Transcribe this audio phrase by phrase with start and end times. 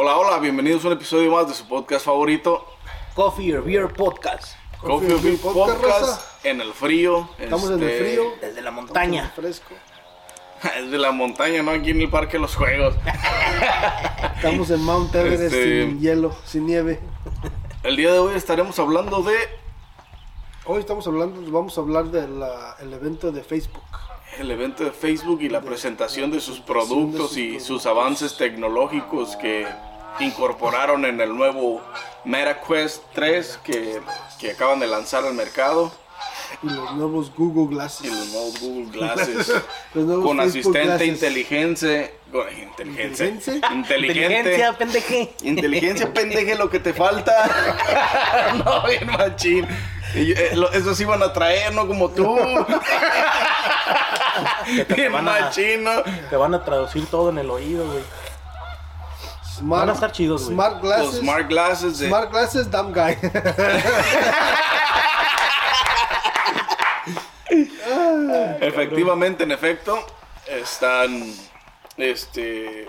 [0.00, 2.64] Hola, hola, bienvenidos a un episodio más de su podcast favorito,
[3.16, 4.54] Coffee or Beer Podcast.
[4.80, 7.28] Coffee or Beer Podcast, en el frío.
[7.36, 8.22] Estamos en el este, frío.
[8.40, 9.32] Desde la montaña.
[9.34, 9.74] Fresco.
[10.78, 11.72] Es de la montaña, ¿no?
[11.72, 12.94] Aquí en el Parque de los Juegos.
[14.36, 17.00] Estamos en Mount Everest Este- sin hielo, sin nieve.
[17.82, 19.34] El día de hoy estaremos hablando de
[20.64, 23.82] Hoy estamos hablando, vamos a hablar del evento de Facebook.
[24.38, 29.66] el evento de Facebook y la presentación de sus productos y sus avances tecnológicos que
[30.20, 31.80] incorporaron en el nuevo
[32.24, 34.00] MetaQuest 3 que,
[34.38, 35.92] que acaban de lanzar al mercado
[36.62, 38.06] Y los nuevos Google Glasses.
[38.06, 39.48] y los nuevos Google Glasses
[39.94, 41.08] Los nuevos con Facebook asistente Glasses.
[41.08, 43.54] inteligencia con inteligencia ¿Inteligencia?
[43.72, 43.96] inteligente
[44.36, 45.34] Inteligencia, pendeje.
[45.42, 47.32] Inteligencia pendeje lo que te falta.
[48.64, 49.66] no, bien machín.
[50.14, 52.36] Y, eh, lo- esos iban a traer, no como tú.
[54.76, 56.02] Que te bien van a- machín, ¿no?
[56.28, 58.02] Te van a traducir todo en el oído, güey.
[59.58, 60.54] Smart, Van a estar chidos, güey.
[60.54, 61.06] Smart Glasses.
[61.06, 62.08] Los smart glasses de...
[62.08, 63.16] Smart Glasses, damn guy.
[68.60, 70.04] Efectivamente, en efecto,
[70.46, 71.24] están,
[71.96, 72.88] este,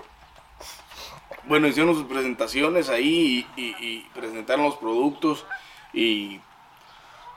[1.44, 5.44] bueno, hicieron sus presentaciones ahí y, y- y presentaron los productos
[5.92, 6.40] y,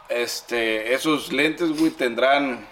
[0.10, 2.68] este, esos lentes, güey, tendrán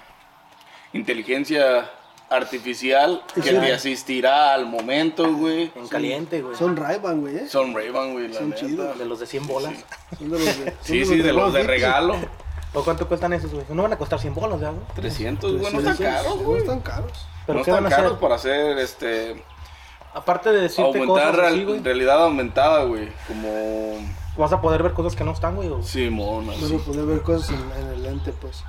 [0.94, 1.90] inteligencia
[2.32, 3.50] artificial que Sí.
[3.50, 5.72] te asistirá al momento, güey.
[5.76, 6.56] En caliente, güey.
[6.56, 7.38] Son Ray-Ban, güey.
[7.38, 7.48] ¿eh?
[7.48, 8.62] Son Ray-Ban, güey, Son neta.
[8.62, 8.98] chidos.
[8.98, 9.74] De los de 100 bolas.
[10.18, 12.16] Son de los de, Sí, sí, de los de regalo.
[12.74, 13.66] ¿O cuánto cuestan esos, güey?
[13.70, 14.86] No van a costar 100 bolas, ¿verdad, güey?
[14.96, 16.62] 300, Pues güey, no sí, están sí, caros, No güey.
[16.62, 17.26] están caros.
[17.46, 18.22] ¿Pero no qué van están a caros hacer?
[18.22, 19.44] para hacer, este...
[20.14, 21.80] Aparte de decirte aumentar cosas real- así, güey.
[21.82, 23.10] realidad aumentada, güey.
[23.28, 23.96] Como
[24.38, 25.68] Vas a poder ver cosas que no están, güey.
[25.70, 28.64] o- Simón, Vas a poder ver cosas en, en el lente, pues.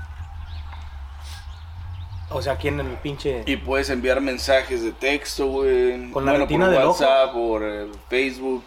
[2.35, 3.43] O sea, aquí en el pinche...
[3.47, 6.11] Y puedes enviar mensajes de texto, güey.
[6.11, 6.91] Con la bueno, retina por del ojo.
[7.05, 8.65] WhatsApp, por eh, Facebook.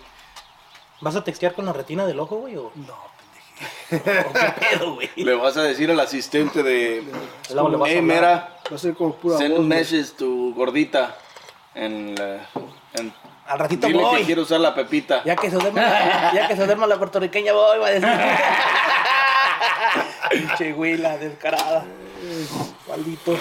[1.02, 2.56] ¿Vas a textear con la retina del ojo, güey?
[2.58, 5.10] ¿O No, ¿O qué pedo, güey?
[5.16, 7.04] Le vas a decir al asistente de...
[7.58, 9.70] A Hey, mira, Va a ser como pura send voz, güey.
[9.70, 11.16] message tu gordita.
[11.74, 12.48] En la...
[12.96, 13.14] en-
[13.48, 14.20] Al ratito dile voy.
[14.20, 15.24] que quiero usar la pepita.
[15.24, 15.82] Ya que se duerma,
[16.34, 18.10] ya que se duerma la puertorriqueña voy, va a decir.
[20.32, 21.86] Pinche güila descarada.
[22.88, 23.40] Malditos,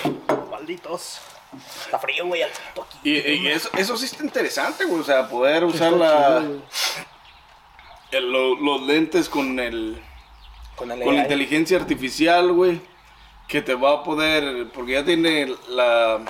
[0.51, 1.21] malditos.
[1.85, 2.99] Está frío, güey, al aquí.
[3.05, 5.01] Y, y eso, eso sí está interesante, güey.
[5.01, 6.43] O sea, poder usar la,
[8.11, 10.01] el- lo- los lentes con el...
[10.77, 12.81] Con, el con la inteligencia artificial, güey,
[13.47, 16.21] que te va a poder, porque ya tiene la,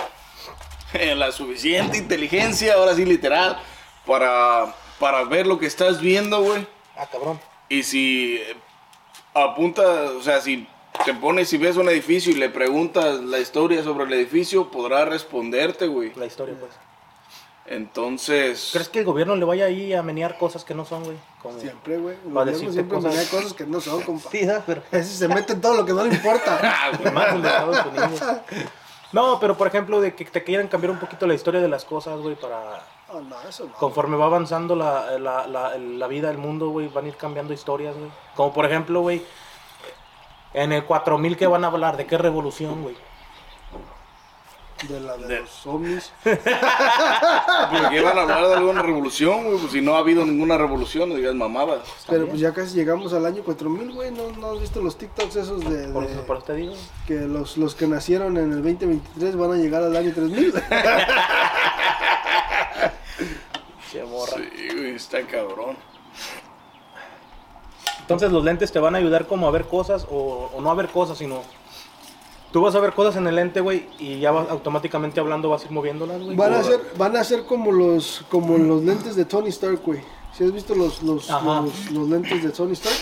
[1.15, 3.59] la suficiente inteligencia, ahora sí literal,
[4.05, 6.67] para, para ver lo que estás viendo, güey.
[6.95, 7.39] Ah, cabrón.
[7.69, 8.55] Y si eh,
[9.33, 9.81] apunta,
[10.15, 10.67] o sea, si
[11.03, 15.05] te pones y ves un edificio y le preguntas la historia sobre el edificio, podrá
[15.05, 16.13] responderte, güey.
[16.15, 16.71] La historia, pues.
[17.67, 21.17] Entonces, ¿Crees que el gobierno le vaya ahí a menear cosas que no son, güey?
[21.41, 22.15] Como- Siempre, güey.
[22.23, 24.29] El Va a gobierno siempre cosas- maneja cosas que no son, compa.
[24.29, 24.47] Sí.
[24.67, 24.83] Pero...
[24.91, 26.59] Ese se mete en todo lo que no le importa.
[26.63, 27.11] Ah, güey.
[27.11, 28.21] Más el de Estados Unidos.
[29.11, 31.85] No, pero por ejemplo, de que te quieran cambiar un poquito la historia de las
[31.85, 32.85] cosas, güey, para...
[33.11, 33.73] Oh, no, eso no.
[33.73, 37.53] Conforme va avanzando la, la, la, la vida del mundo, güey, van a ir cambiando
[37.53, 38.09] historias, güey.
[38.35, 39.23] Como por ejemplo, güey,
[40.55, 42.95] en el 4000 que van a hablar, ¿de qué revolución, güey?
[44.89, 46.11] De la de, De- los ovnis.
[46.23, 46.33] ¿por
[47.89, 49.57] qué van a hablar de alguna revolución, güey?
[49.57, 51.79] Pues si no ha habido ninguna revolución, no digas mamadas.
[52.07, 54.11] Pero pues ya casi llegamos al año 4000, güey.
[54.11, 56.73] ¿No, ¿No has visto los TikToks esos de, Por eso, por eso te digo.
[57.07, 60.53] que los, los que nacieron en el 2023 van a llegar al año 3000?
[63.91, 64.33] Se borra.
[64.37, 65.77] Sí, güey, está cabrón.
[68.05, 70.73] Entonces los lentes te van a ayudar como a ver cosas o, o no a
[70.75, 71.41] ver cosas, sino...
[72.51, 75.63] Tú vas a ver cosas en el lente, güey, y ya vas, automáticamente hablando vas
[75.63, 76.37] a ir moviéndolas, güey.
[76.37, 79.99] Van a ser, van a ser como los, como los lentes de Tony Stark, güey.
[80.33, 82.95] ¿Si has visto los, los, los, los lentes de Tony Stark?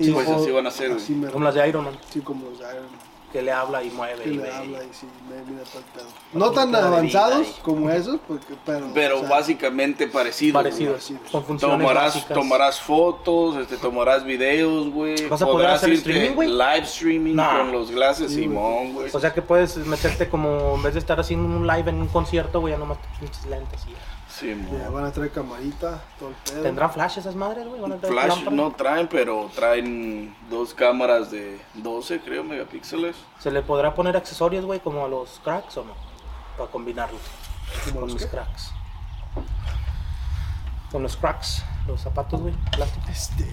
[0.00, 1.30] Sí, pues o- así van a ser, güey.
[1.32, 3.90] Como las de Iron Man, Sí, como los de Iron Man, que le habla y
[3.90, 4.50] mueve que y le ve.
[4.52, 6.06] habla y sí, me mira todo el pedo.
[6.32, 8.86] No tan avanzados como esos, porque, pero...
[8.94, 10.54] Pero o sea, básicamente parecido.
[10.54, 11.30] Parecidos, Parecidos.
[11.30, 12.34] con funciones Tomarás, básicas.
[12.36, 15.28] tomarás fotos, este, tomarás videos, güey.
[15.28, 16.48] ¿Vas a poder Podrás hacer irte streaming, güey?
[16.48, 17.58] Live streaming Nah.
[17.58, 18.40] con los glasses Sí.
[18.42, 19.10] Simón, güey.
[19.12, 22.08] O sea que puedes meterte como, en vez de estar haciendo un live en un
[22.08, 23.98] concierto, güey, ya nomás te pinches lentes y ya.
[24.38, 24.78] Simón.
[24.78, 26.62] ya van a traer camarita, todo el pedo.
[26.62, 27.80] ¿Tendrán flash esas madres, güey?
[27.80, 33.16] ¿Van a traer Flash no traen, pero traen dos cámaras de 12, creo, megapíxeles.
[33.38, 35.94] ¿Se le podrá poner accesorios, güey, como a los cracks o no?
[36.56, 37.20] Para combinarlos
[37.86, 38.72] ¿Como con los cracks.
[40.90, 43.10] Con los cracks, los zapatos, güey, plásticos.
[43.10, 43.46] Este...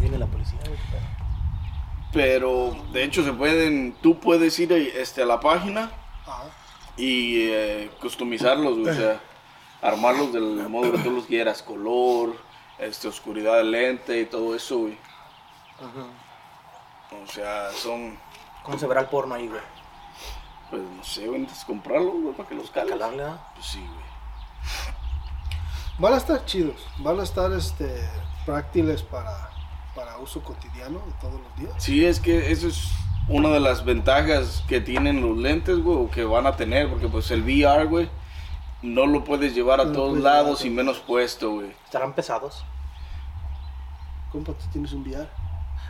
[0.00, 0.78] Viene la policía, güey.
[2.12, 5.90] Pero de hecho se pueden, tú puedes ir este, a la página
[6.26, 6.44] Ah,
[6.96, 8.90] y eh, customizarlos, güey.
[8.90, 9.20] O sea,
[9.82, 12.36] armarlos del modo que tú los quieras, color,
[12.78, 14.96] este, oscuridad del lente y todo eso, güey.
[17.22, 18.18] O sea, son,
[18.62, 19.60] ¿Cómo se verá el porno ahí, güey?
[20.72, 22.92] pues no sé, güey, necesitas comprarlos, güey, para que los cales.
[22.92, 23.52] Calarle, ¿ah?
[23.54, 24.06] Pues sí, güey.
[25.98, 28.08] Van a estar chidos, van a estar este,
[28.46, 29.50] práctiles para,
[29.94, 31.74] para uso cotidiano de todos los días.
[31.76, 32.88] Sí, es que eso es
[33.28, 37.06] una de las ventajas que tienen los lentes, güey, o que van a tener, porque
[37.06, 38.08] pues el VR, güey,
[38.82, 41.70] no lo puedes llevar a No todos llevar lados y menos puesto, güey.
[41.84, 42.64] ¿Estarán pesados?
[44.30, 45.28] Compa, tú tienes un VR.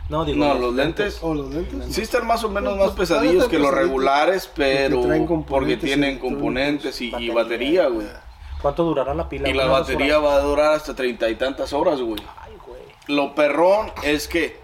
[0.09, 0.37] No, digo.
[0.37, 1.95] No, los lentes ¿O los lentes?
[1.95, 5.27] sí están más o menos Pues, más pesadillos que los regulares, pero porque traen porque
[5.27, 8.07] componentes tienen componentes y, y batería, güey.
[8.61, 9.47] ¿Cuánto durará la pila?
[9.49, 10.31] Y la ¿Unas dos batería horas?
[10.31, 12.21] va a durar hasta treinta y tantas horas, güey.
[12.41, 12.81] Ay, güey.
[13.07, 14.57] Lo perrón es que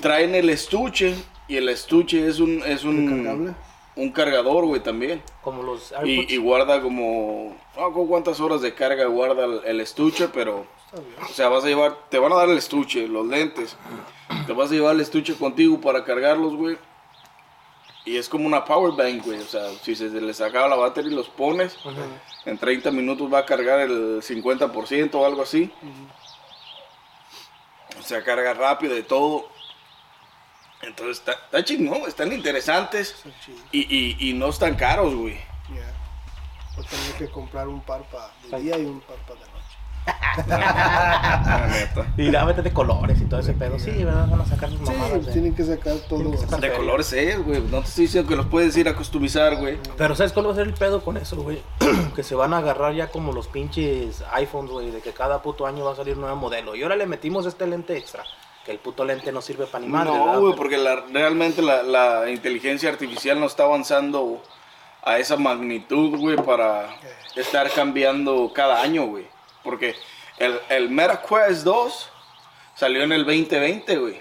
[0.00, 1.14] traen el estuche
[1.48, 3.54] y el estuche es un es un Recargable.
[3.96, 5.22] Un cargador, güey, también.
[5.42, 6.32] Como los Y, AirPods.
[6.32, 10.66] y guarda como no con cuántas horas de carga guarda el, el estuche, pero
[11.22, 13.76] o sea, vas a llevar te van a dar el estuche, los lentes.
[14.46, 16.78] Te vas a llevar el estuche contigo para cargarlos, güey.
[18.04, 19.38] Y es como una power bank, güey.
[19.40, 21.76] O sea, si se les acaba la batería y los pones,
[22.44, 25.70] en 30 minutos va a cargar el 50% o algo así.
[27.98, 29.46] O sea, carga rápido y todo.
[30.82, 33.22] Entonces está, está chingón, están interesantes
[33.70, 35.38] y, y, y no están caros, güey.
[36.76, 39.46] Voy a tener que comprar un par para de día y un par para de
[39.46, 39.52] noche.
[42.16, 43.78] Y la de colores y todo ese pedo.
[43.78, 44.26] Sí, ¿verdad?
[44.28, 45.26] Van a sacar sus Sí, mamadas.
[45.26, 46.30] de- tienen que sacar todo.
[46.30, 47.60] Que sacar- De colores es, güey.
[47.60, 49.78] No te estoy diciendo que los puedes ir a customizar, güey.
[49.96, 51.62] Pero ¿sabes cuál va a ser el pedo con eso, güey?
[52.16, 55.66] que se van a agarrar ya como los pinches iPhones, güey, de que cada puto
[55.66, 56.74] año va a salir un nuevo modelo.
[56.74, 58.24] Y ahora le metimos este lente extra,
[58.64, 61.62] que el puto lente no sirve para ni madre, No, güey, Pero- porque la- realmente
[61.62, 64.42] la, la inteligencia artificial no está avanzando
[65.02, 66.94] a esa magnitud, güey, para
[67.34, 69.26] estar cambiando cada año, güey.
[69.64, 69.96] Porque
[70.38, 72.08] el, el MetaQuest 2
[72.76, 74.20] salió en el 2020, güey.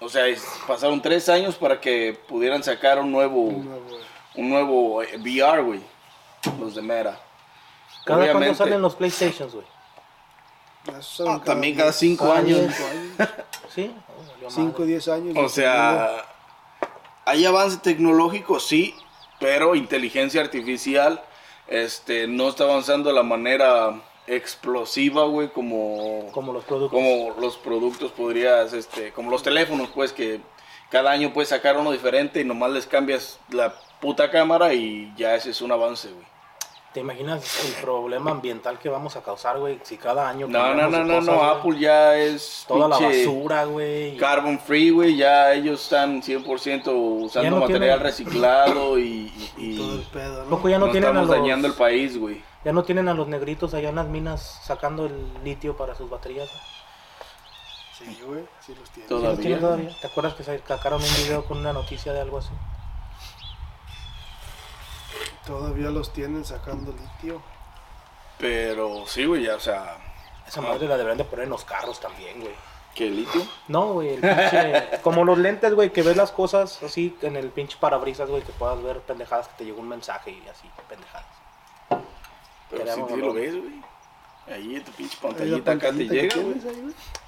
[0.00, 3.98] O sea, es- pasaron tres años para que pudieran sacar un nuevo, Un nuevo-
[4.34, 5.80] un nuevo eh, VR, güey.
[6.60, 7.20] Los de Meta.
[8.04, 9.66] ¿Cada cuándo Obviamente- salen los PlayStations, güey?
[11.26, 12.58] Ah, también cada cinco cada años.
[12.74, 13.28] Cinco años.
[13.78, 13.94] ¿Sí?
[14.08, 14.86] Oh, valió 5 madre.
[14.86, 15.36] 10 años.
[15.36, 16.24] O sea,
[17.24, 18.92] hay avance tecnológico, sí,
[19.38, 21.22] pero inteligencia artificial
[21.68, 26.90] este, no está avanzando de la manera explosiva, güey, como, Como los productos.
[26.90, 30.40] como los productos podrías, este, como los teléfonos, pues, que
[30.90, 35.36] cada año puedes sacar uno diferente y nomás les cambias la puta cámara y ya
[35.36, 36.26] ese es un avance, güey.
[36.92, 39.78] ¿Te imaginas el problema ambiental que vamos a causar, güey?
[39.82, 40.46] Si cada año...
[40.48, 41.44] No, no, no, no, cosas, no.
[41.44, 44.16] Apple ya es Toda la basura, güey.
[44.16, 46.86] Carbon free, güey, ya ellos están 100%
[47.24, 50.50] usando no material tienen- reciclado y, y- todo el pedo, ¿no?
[50.50, 51.38] Poco ya no, no tienen a estamos los...
[51.38, 52.42] dañando el país, güey.
[52.64, 56.08] Ya no tienen a los negritos allá en las minas sacando el litio para sus
[56.08, 56.48] baterías.
[56.48, 58.14] güey.
[58.16, 59.08] Sí, güey, sí los tiene.
[59.08, 59.20] Todo.
[59.20, 59.84] ¿Sí los tienen Todavía.
[59.88, 60.00] todavía?
[60.00, 62.50] ¿Te acuerdas que sacaron un video con una noticia de algo así?
[65.48, 67.42] Todavía los tienen sacando litio.
[68.38, 69.96] Pero sí, güey, ya, o sea,
[70.46, 72.54] Esa madre la deberían de poner en los carros también, güey.
[72.94, 73.40] ¿qué litio?
[73.68, 75.00] No, güey, el pinche...
[75.02, 78.52] como los lentes, güey, que ves las cosas así en el pinche parabrisas, güey, que
[78.52, 81.26] puedas ver pendejadas, que te llegó un mensaje y así, pendejadas.
[82.68, 83.82] Pero Queremos sí, lo ves, güey.
[84.50, 86.54] Ahí en tu pinche pantallita acá te llega, güey.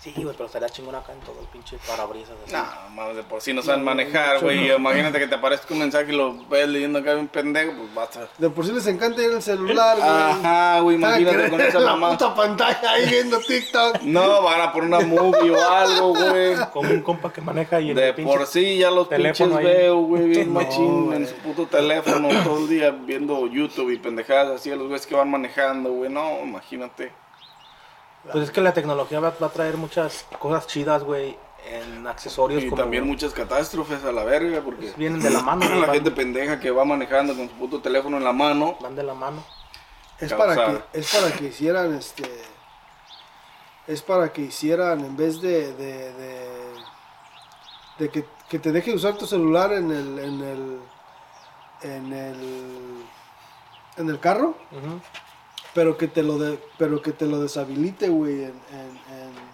[0.01, 2.55] Sí, güey, pero estaría chingón acá en todo el pinche parabrisas así.
[2.55, 4.69] No, mames, de por sí no saben No, manejar, güey.
[4.69, 4.77] no.
[4.77, 8.29] Imagínate que te aparezca un mensaje y lo ves leyendo acá bien pendejo, pues basta.
[8.39, 10.09] De por sí les encanta ir al celular, güey.
[10.09, 12.11] Ajá, güey, imagínate con esa mamá.
[12.13, 14.01] puta pantalla ahí viendo TikTok.
[14.05, 16.55] No, van a poner una movie o algo, güey.
[16.73, 19.65] Con un compa que maneja y en De por sí ya los pinches ahí.
[19.65, 21.19] veo, güey, bien No, machín güey.
[21.19, 25.07] en su puto teléfono todo el día viendo YouTube y pendejadas así a los güeyes
[25.07, 26.09] que van manejando, güey.
[26.11, 27.10] No, imagínate.
[28.25, 32.63] Pues es que la tecnología va, va a traer muchas cosas chidas, güey, en accesorios
[32.63, 32.83] Y como...
[32.83, 35.95] también muchas catástrofes a la verga, porque pues, vienen de la mano, güey, la van,
[35.95, 38.77] gente pendeja que va manejando con su puto teléfono en la mano.
[38.81, 39.43] van de la mano.
[40.19, 42.31] Es para que, es para que hicieran este.
[43.87, 45.73] Es para que hicieran en vez de.
[45.73, 46.49] de, de,
[47.99, 50.19] de que, que te deje usar tu celular en el.
[50.19, 50.79] en el.
[51.83, 53.05] en el.
[53.97, 55.01] en el carro, Ujú.
[55.75, 58.51] Pero que te lo de, pero que te lo deshabilite, güey, en, en,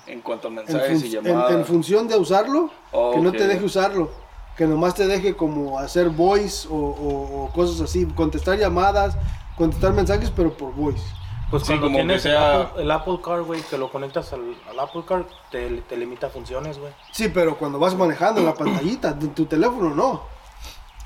[0.07, 1.53] en- En cuanto a en mensajes y llamadas.
[1.53, 4.11] en función de usarlo, que no te deje usarlo,
[4.57, 9.17] que nomás te deje como hacer voice o, o- o cosas así, contestar llamadas,
[9.57, 11.03] contestar mensajes, pero por voice.
[11.51, 13.91] Pues Sí, cuando como que tienes el, sea- Apple, el Apple Car, güey, que lo
[13.91, 16.93] conectas al, al Apple Car, te, te limita funciones, güey.
[17.13, 20.23] Sí, pero cuando vas manejando la pantallita de tu teléfono, no.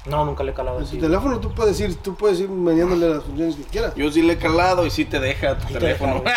[0.06, 0.96] No, nunca le he calado En así.
[0.96, 3.94] tu teléfono tú puedes ir, tú puedes ir mediándole las funciones que quieras.
[3.96, 6.22] Yo sí le he calado y sí te deja tu Sí te teléfono.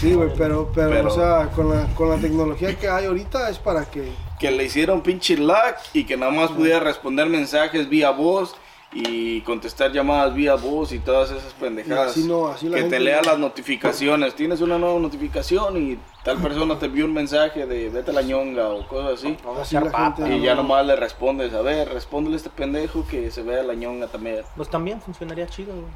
[0.00, 3.48] Sí, güey, pero, pero, Pero- o sea, con la, con la tecnología que hay ahorita
[3.48, 4.12] es para que...
[4.38, 8.54] que le hicieron pinche lag y que nada más pudiera responder mensajes vía voz
[8.98, 12.12] y contestar llamadas vía voz y todas esas pendejadas.
[12.12, 14.34] Así no, así la que gente te lea no- las notificaciones.
[14.34, 18.22] Tienes una nueva notificación y tal persona te envió un mensaje de vete a la
[18.22, 19.36] ñonga o cosas así.
[19.44, 23.06] Vamos a Así gente- Y ya nomás le respondes, a ver, respóndele a este pendejo
[23.06, 24.42] que se vea la ñonga también.
[24.56, 25.86] Pues también funcionaría chido, güey.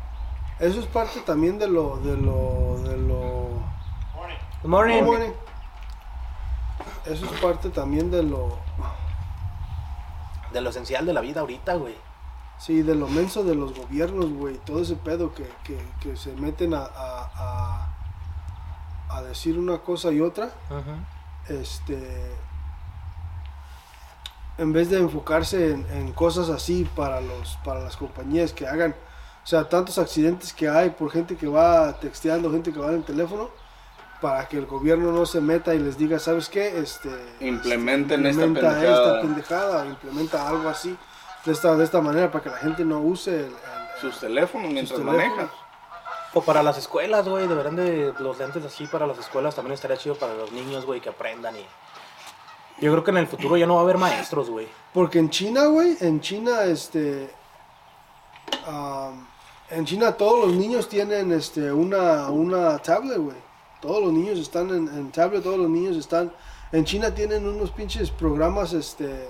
[0.71, 1.97] Eso es parte también de lo...
[1.97, 3.49] De lo, de lo
[4.62, 4.99] Good morning.
[5.00, 5.30] Good morning.
[7.07, 8.59] Eso es parte también de lo...
[10.52, 11.95] De lo esencial de la vida ahorita, güey.
[12.61, 14.59] Sí, de lo menso de los gobiernos, güey.
[14.59, 17.88] Todo ese pedo que, que, que se meten a, a,
[19.09, 20.50] a, a decir una cosa y otra.
[21.49, 21.99] Este.
[24.59, 28.95] En vez de enfocarse en, en cosas así para, los, para las compañías que hagan.
[29.43, 32.97] O sea, tantos accidentes que hay por gente que va texteando, gente que va en
[32.97, 33.49] el teléfono.
[34.21, 36.79] Para que el gobierno no se meta y les diga, ¿sabes qué?
[36.79, 37.09] Este,
[37.40, 39.07] Implementen esta implementa pendejada".
[39.09, 40.95] esta pendejada, implementa algo así.
[41.44, 44.66] De esta, de esta manera, para que la gente no use el, el- Sus teléfonos
[44.66, 45.26] sus mientras teléfonos.
[45.37, 45.50] maneja.
[46.35, 49.97] O para las escuelas, güey, deberán de los lentes así para las escuelas también estaría
[49.97, 51.66] chido para los niños, güey, que aprendan y
[52.80, 54.66] yo creo que en el futuro ya no va a haber maestros, güey.
[54.94, 57.30] Porque en China, güey, en China, este.
[58.66, 59.26] am,
[59.70, 63.37] en China todos los niños tienen este, una, una tablet, güey.
[63.80, 66.32] Todos los niños están en, en tablet, todos los niños están.
[66.73, 69.28] En China tienen unos pinches programas este,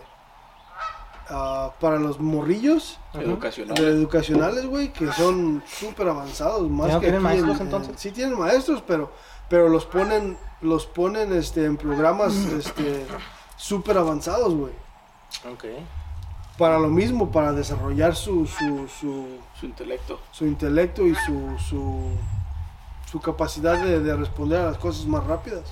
[1.31, 3.23] ah, para los morrillos Ujú.
[3.23, 3.77] Educacional.
[3.77, 6.69] de educacionales, güey, que son súper avanzados.
[6.69, 7.95] Más ¿Ya no que tienen aquí maestros, en- entonces?
[7.99, 9.11] sí tienen maestros, pero,
[9.49, 13.07] pero los ponen, los ponen este, en programas este,
[13.57, 14.73] súper avanzados, güey.
[15.53, 15.65] Ok.
[16.59, 19.27] Para lo mismo, para desarrollar su, su, su,
[19.59, 20.21] Su intelecto.
[20.31, 22.01] su intelecto y su, su,
[23.11, 25.63] su capacidad de, de responder a las cosas más rápidas.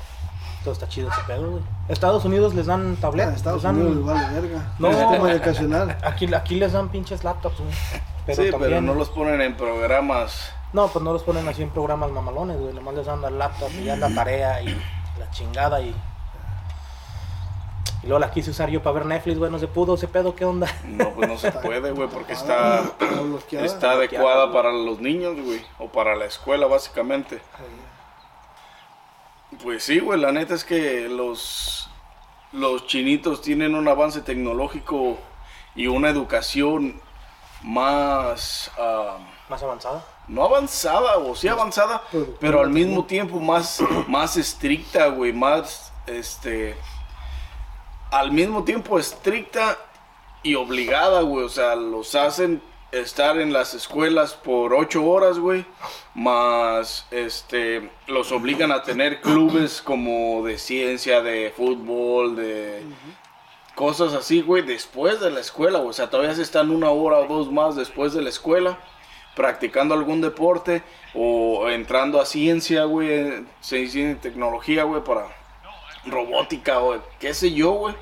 [0.65, 1.63] Todo está chido ese pedo, güey.
[1.89, 3.29] Estados Unidos les dan A tablet.
[3.35, 3.77] Estados les dan...
[3.77, 4.73] Unidos les vale verga.
[4.79, 4.89] No.
[4.89, 5.99] el sistema educacional.
[6.03, 7.73] Aquí, aquí les dan pinches laptops, güey.
[8.27, 8.71] Pero sí, también...
[8.71, 10.53] pero no los ponen en programas.
[10.73, 12.75] No, pues no los ponen así en programas mamalones, güey.
[12.75, 14.69] Nomás les dan la laptop y ya la tarea y
[15.19, 15.95] la chingada y...
[18.03, 19.51] Y luego la quise usar yo para ver Netflix, güey.
[19.51, 20.69] No se pudo ese pedo, ¿qué onda?
[20.85, 25.65] No, pues no se puede, güey, porque está, Está está adecuada para los niños, güey.
[25.79, 27.41] O para la escuela, básicamente.
[29.63, 31.89] Pues sí, güey, la neta es que los,
[32.53, 35.19] los chinitos tienen un avance tecnológico
[35.75, 37.01] y una educación
[37.63, 38.71] más,
[39.49, 40.05] Más avanzada.
[40.29, 45.93] no avanzada, o sí avanzada, Pero- pero al mismo tiempo más, más estricta, güey, más,
[46.07, 46.77] este,
[48.13, 49.77] al mismo tiempo estricta
[50.45, 55.65] y obligada, güey, o sea, los hacen estar en las escuelas por ocho horas, güey,
[56.15, 62.83] más, este, los obligan a tener clubes como de ciencia, de fútbol, de
[63.75, 67.27] cosas así, güey, después de la escuela, o sea, todavía se están una hora o
[67.27, 68.79] dos más después de la escuela
[69.37, 70.83] practicando algún deporte
[71.15, 75.29] o entrando a ciencia, güey, ciencia y tecnología, güey, para
[76.07, 77.95] robótica o qué sé yo, güey.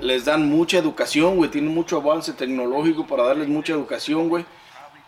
[0.00, 4.44] Les dan mucha educación, güey, tienen mucho avance tecnológico para darles mucha educación, güey,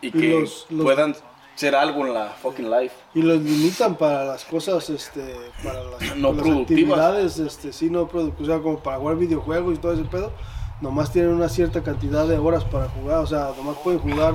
[0.01, 1.15] y que los- los- puedan
[1.57, 2.95] ser algo en la fucking life.
[3.15, 6.99] Y los limitan para las cosas, este, para las, No las productivas.
[7.01, 10.31] actividades, este, sí, no productivas, o sea, como para jugar videojuegos y todo ese pedo,
[10.81, 14.35] nomás tienen una cierta cantidad de horas para jugar, o sea, nomás pueden jugar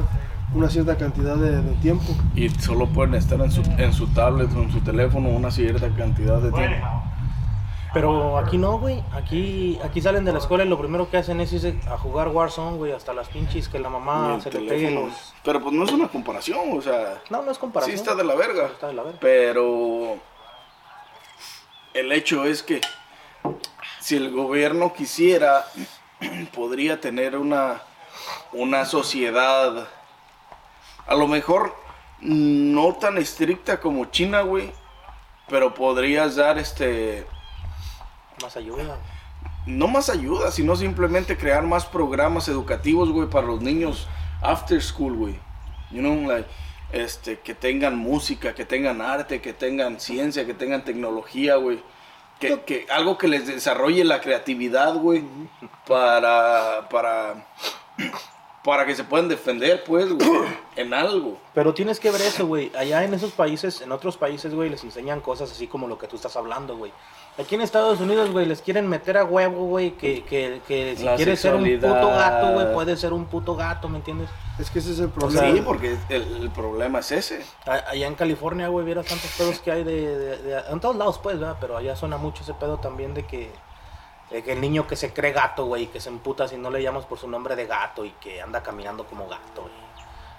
[0.54, 2.04] una cierta cantidad de, de tiempo.
[2.36, 5.88] Y solo pueden estar en su, en su tablet o en su teléfono una cierta
[5.96, 6.88] cantidad de tiempo.
[7.94, 9.04] Pero aquí no, güey.
[9.12, 12.30] Aquí, aquí salen de la escuela y lo primero que hacen es irse a jugar
[12.30, 12.94] Warzone, güey.
[12.94, 15.34] Hasta las pinches que la mamá se le pegue los...
[15.44, 17.98] Pero pues no es una comparación, o sea, No, no es comparación.
[17.98, 18.68] sí está de la verga.
[18.68, 19.18] Está de la verga.
[19.20, 20.18] Pero
[21.94, 22.80] el hecho es que
[24.00, 25.66] si el gobierno quisiera,
[26.56, 27.82] podría tener una,
[28.54, 29.88] una sociedad,
[31.08, 31.76] a lo mejor
[32.22, 34.72] no tan estricta como China, güey,
[35.50, 37.26] pero podrías dar este,
[38.42, 38.98] Más ayuda.
[39.66, 44.08] no más ayuda, sino simplemente crear más programas educativos, güey, para los niños
[44.42, 45.40] after school, güey.
[45.92, 46.50] You know, like,
[46.92, 51.82] este, que tengan música, que tengan arte, que tengan ciencia, que tengan tecnología, güey.
[52.40, 55.24] Que, que algo que les desarrolle la creatividad, güey,
[55.86, 57.46] para, para
[58.64, 61.40] para que se puedan defender, pues, güey, en algo.
[61.54, 62.72] Pero tienes que ver eso, güey.
[62.76, 66.08] Allá en esos países, en otros países, güey, les enseñan cosas así como lo que
[66.08, 66.92] tú estás hablando, güey.
[67.40, 71.04] Aquí en Estados Unidos, güey, les quieren meter a huevo, güey, que, que, que si
[71.04, 74.30] La quieres ser un puto gato, güey, puedes ser un puto gato, ¿me entiendes?
[74.60, 75.50] Es que ese es el problema.
[75.52, 77.44] sí, porque el, el problema es ese.
[77.66, 80.96] A- Allá en California, güey, vieras tantos pedos que hay de, de- de- En todos
[80.98, 81.56] lados, pues, ¿verdad?
[81.60, 83.52] Pero allá suena mucho ese pedo también de que...
[84.30, 86.84] de que el niño que se cree gato, güey, que se emputa si no le
[86.84, 89.74] llamas por su nombre de gato y que anda caminando como gato, güey.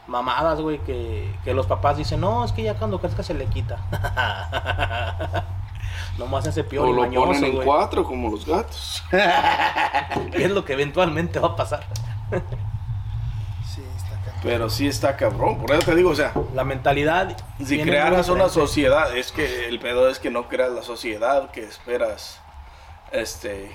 [0.07, 3.47] Mamadas, güey, que, que los papás dicen, no, es que ya cuando crezca se le
[3.47, 3.79] quita.
[6.18, 9.02] Nomás ese peor O lo mañoso, ponen en cuatro como los gatos.
[10.32, 11.85] Es lo que eventualmente va a pasar.
[13.75, 14.40] Sí, está cabrón.
[14.42, 17.37] Pero sí está cabrón, por eso te digo, o sea, La mentalidad...
[17.64, 21.64] si crearas una sociedad, es que el pedo es que no creas la sociedad que
[21.64, 22.40] esperas,
[23.11, 23.71] este,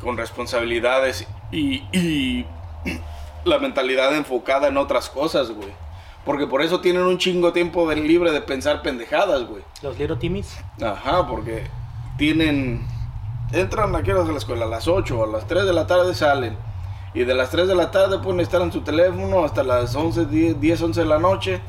[0.00, 2.46] con responsabilidades y, y
[3.44, 5.85] la mentalidad enfocada en otras cosas, güey.
[6.26, 9.62] Porque por eso tienen un chingo tiempo de libre de pensar pendejadas, güey.
[9.80, 10.58] Los Little Timmys.
[10.82, 11.68] Ajá, porque
[12.18, 12.84] tienen.
[13.52, 15.72] Entran a qué horas de la escuela, a las 8 o a las 3 de
[15.72, 16.58] la tarde salen.
[17.14, 20.26] Y de las 3 de la tarde pueden estar en su teléfono hasta las 11,
[20.26, 21.60] 10, 10 11 de la noche.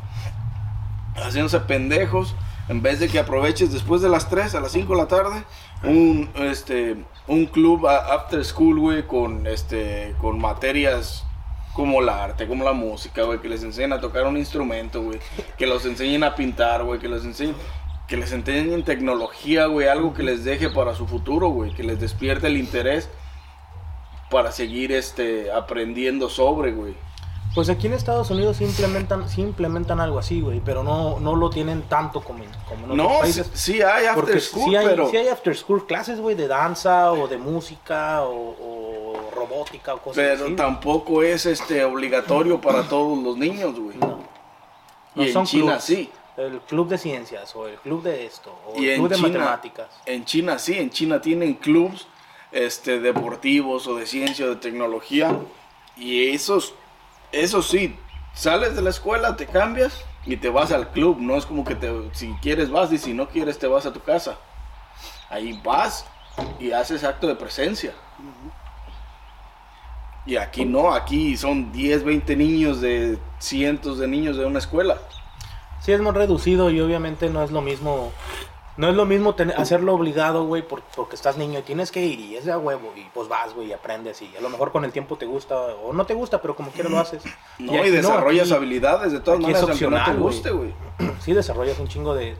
[1.16, 2.36] Haciéndose pendejos.
[2.68, 5.44] En vez de que aproveches después de las 3 a las 5 de la tarde.
[5.84, 11.27] Un, este, un club after school, güey, con, este, con materias
[11.78, 15.20] como el arte, como la música, güey, que les enseñen a tocar un instrumento, güey,
[15.60, 17.56] que los enseñen a pintar, güey, que les enseñen,
[18.08, 22.00] que les enseñen tecnología, güey, algo que les deje para su futuro, güey, que les
[22.00, 23.10] despierte el interés
[24.32, 26.96] para seguir, este, aprendiendo sobre, güey.
[27.54, 31.84] Pues aquí en Estados Unidos sí implementan, algo así, güey, pero no, no lo tienen
[31.84, 35.10] tanto como, como en otros No, sí, hay after Porque school, sí hay, pero...
[35.10, 39.07] sí hay after school clases, güey, de danza o de música o, o
[39.50, 40.56] robótica o cosas Pero así.
[40.56, 43.98] tampoco es este obligatorio para todos los niños, güey.
[43.98, 44.20] No.
[45.16, 45.84] Y No en son China clubs.
[45.84, 46.10] sí.
[46.38, 49.27] El club de ciencias o el club de esto o Y el club de China,
[49.30, 49.88] matemáticas.
[50.06, 52.06] En China sí, en China tienen clubs
[52.51, 55.36] este, deportivos o de ciencia o de tecnología.
[55.96, 56.75] Y esos,
[57.32, 57.96] eso sí,
[58.36, 61.18] sales de la escuela, te cambias y te vas al club.
[61.20, 63.94] No es como que te, si quieres vas y si no quieres te vas a
[63.94, 64.38] tu casa.
[65.32, 66.06] Ahí vas
[66.60, 67.93] y haces acto de presencia.
[70.28, 74.98] Y aquí no, aquí son 10, 20 niños de cientos de niños de una escuela.
[75.82, 78.12] Sí es más reducido y obviamente no es lo mismo.
[78.76, 82.06] No es lo mismo tener- hacerlo obligado, güey, por- porque estás niño y tienes que
[82.06, 84.50] ir y es de a huevo y pues vas, güey, y aprendes y a lo
[84.50, 87.24] mejor con el tiempo te gusta o no te gusta, pero como quiera lo haces.
[87.58, 90.52] No, y, aquí desarrollas aquí- habilidades de todas aquí es maneras, aunque no te guste,
[90.52, 90.74] güey.
[91.22, 92.36] Sí, desarrollas un chingo de...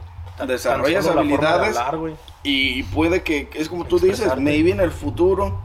[0.46, 1.76] Desarrollas habilidades.
[1.76, 2.12] hablar.
[2.44, 5.60] Y puede que, es como tú dices, maybe en el futuro,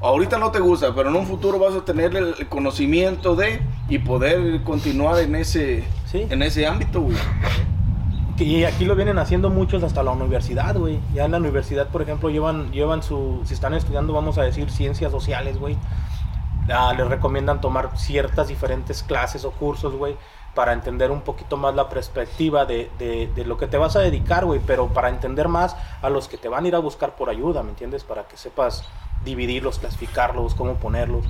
[0.00, 3.98] ahorita no te gusta, pero en un futuro vas a tener el conocimiento de y
[3.98, 6.26] poder continuar en ese, Sí.
[6.30, 7.16] en ese ámbito, güey.
[8.38, 11.00] Y aquí lo vienen haciendo muchos hasta la universidad, güey.
[11.12, 14.70] Ya en la universidad, por ejemplo, llevan, llevan su, si están estudiando, vamos a decir,
[14.70, 15.76] ciencias sociales, güey.
[16.70, 20.16] ah, les recomiendan tomar ciertas diferentes clases o cursos, güey,
[20.54, 24.00] para entender un poquito más la perspectiva de, de- de lo que te vas a
[24.00, 27.16] dedicar, güey, pero para entender más a los que te van a ir a buscar
[27.16, 28.04] por ayuda, ¿me entiendes?
[28.04, 28.84] Para que sepas
[29.24, 31.24] dividirlos, clasificarlos, cómo ponerlos.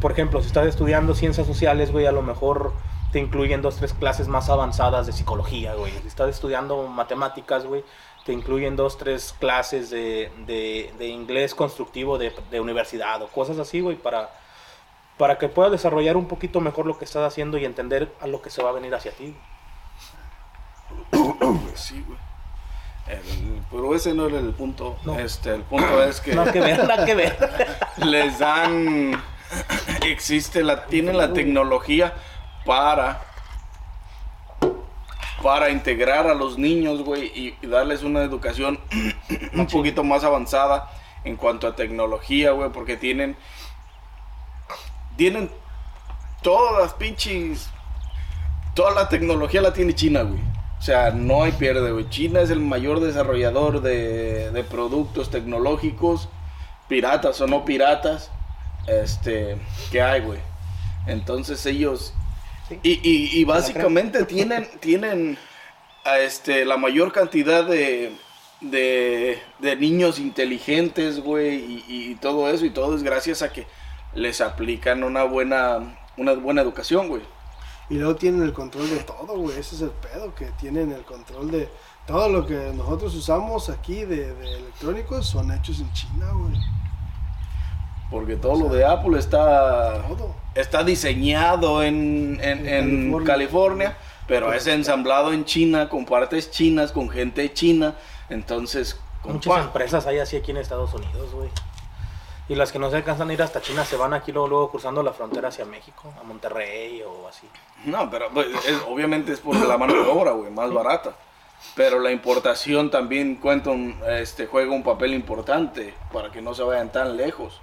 [0.00, 2.72] Por ejemplo, si estás estudiando ciencias sociales, güey, a lo mejor
[3.12, 5.92] te incluyen dos, tres clases más avanzadas de psicología, güey.
[6.00, 7.84] Si estás estudiando matemáticas, güey,
[8.24, 13.80] te incluyen dos, tres clases de, de- inglés constructivo de, de universidad o cosas así,
[13.80, 14.30] güey, para,
[15.18, 18.40] para que puedas desarrollar un poquito mejor lo que estás haciendo y entender a lo
[18.40, 19.36] que se va a venir hacia ti.
[21.74, 22.18] Sí, güey.
[23.08, 24.96] El- pero ese no era el punto.
[25.04, 25.18] No.
[25.18, 27.36] Este, el punto es que Nada que ver, nada que ver.
[27.98, 29.12] les dan
[30.06, 32.14] existe la tienen la tecnología
[32.64, 33.22] para
[35.42, 38.78] para integrar a los niños, güey, y, y darles una educación
[39.54, 40.88] un poquito más avanzada
[41.24, 43.36] en cuanto a tecnología, güey, porque tienen
[45.16, 45.50] tienen
[46.42, 47.68] todas las pinches
[48.74, 50.40] toda la tecnología la tiene China, güey.
[50.82, 52.10] O sea, no hay pierde, güey.
[52.10, 56.28] China es el mayor desarrollador de, de productos tecnológicos,
[56.88, 58.32] piratas o no piratas,
[58.88, 59.58] este,
[59.92, 60.40] que hay, güey.
[61.06, 62.12] Entonces ellos
[62.68, 62.80] Sí.
[62.82, 65.38] y, y- y básicamente tienen, tienen
[66.04, 68.12] a este, la mayor cantidad de,
[68.60, 73.68] de, de niños inteligentes, güey, y, y todo eso, y todo es gracias a que
[74.14, 77.22] les aplican una buena, una buena educación, güey.
[77.90, 79.58] Y luego tienen el control de todo, güey.
[79.58, 81.68] Ese es el pedo, que tienen el control de
[82.06, 86.56] todo lo que nosotros usamos aquí de, de electrónicos son hechos en China, güey.
[88.10, 90.34] Porque todo lo de Apple está, Todo.
[90.54, 93.26] está diseñado en, en- En en California.
[93.26, 97.94] California, pero es ensamblado en China, con partes chinas, con gente china.
[98.28, 101.48] Entonces, Muchas compa, empresas hay así aquí en Estados Unidos, güey.
[102.52, 104.70] Y las que no se alcanzan a ir hasta China se van aquí luego, luego
[104.70, 107.48] cruzando la frontera hacia México, a Monterrey o así.
[107.86, 111.14] No, pero pues, es- obviamente es por la mano de obra, güey, más barata.
[111.74, 116.62] Pero la importación también cuenta un- este, juega un papel importante para que no se
[116.62, 117.58] vayan tan lejos.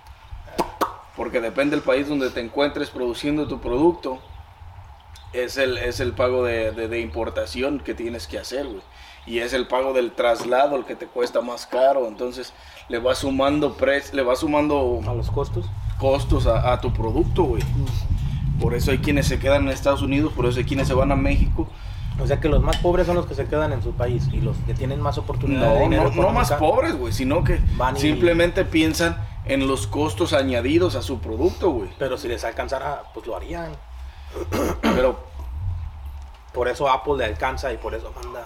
[1.16, 4.18] Porque depende del país donde te encuentres produciendo tu producto,
[5.34, 8.82] es el, es el pago de, de- de importación que tienes que hacer, güey.
[9.26, 12.08] Y es el pago del traslado el que te cuesta más caro.
[12.08, 12.54] Entonces
[12.88, 15.66] le vas sumando, pre- le vas sumando A los costos.
[16.00, 17.62] costos a, a tu producto, güey.
[18.60, 21.12] Por eso hay quienes se quedan en Estados Unidos, por eso hay quienes se van
[21.12, 21.68] a México.
[22.22, 24.42] O sea que los más pobres son los que se quedan en su país y
[24.42, 27.62] los que tienen más oportunidades de No, dinero no, no más pobres, güey, sino que
[27.96, 31.90] y- simplemente piensan en los costos añadidos a su producto, güey.
[31.98, 33.72] Pero si les alcanzara, pues lo harían.
[34.82, 35.20] Pero
[36.54, 38.46] Por eso Apple le alcanza y por eso manda,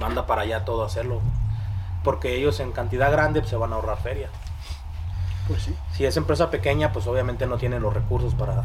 [0.00, 1.20] manda para allá todo a hacerlo.
[2.02, 4.28] Porque ellos en cantidad grande pues, se van a ahorrar feria.
[5.48, 5.74] Pues sí.
[5.92, 8.64] Si es empresa pequeña, pues obviamente no tienen los recursos para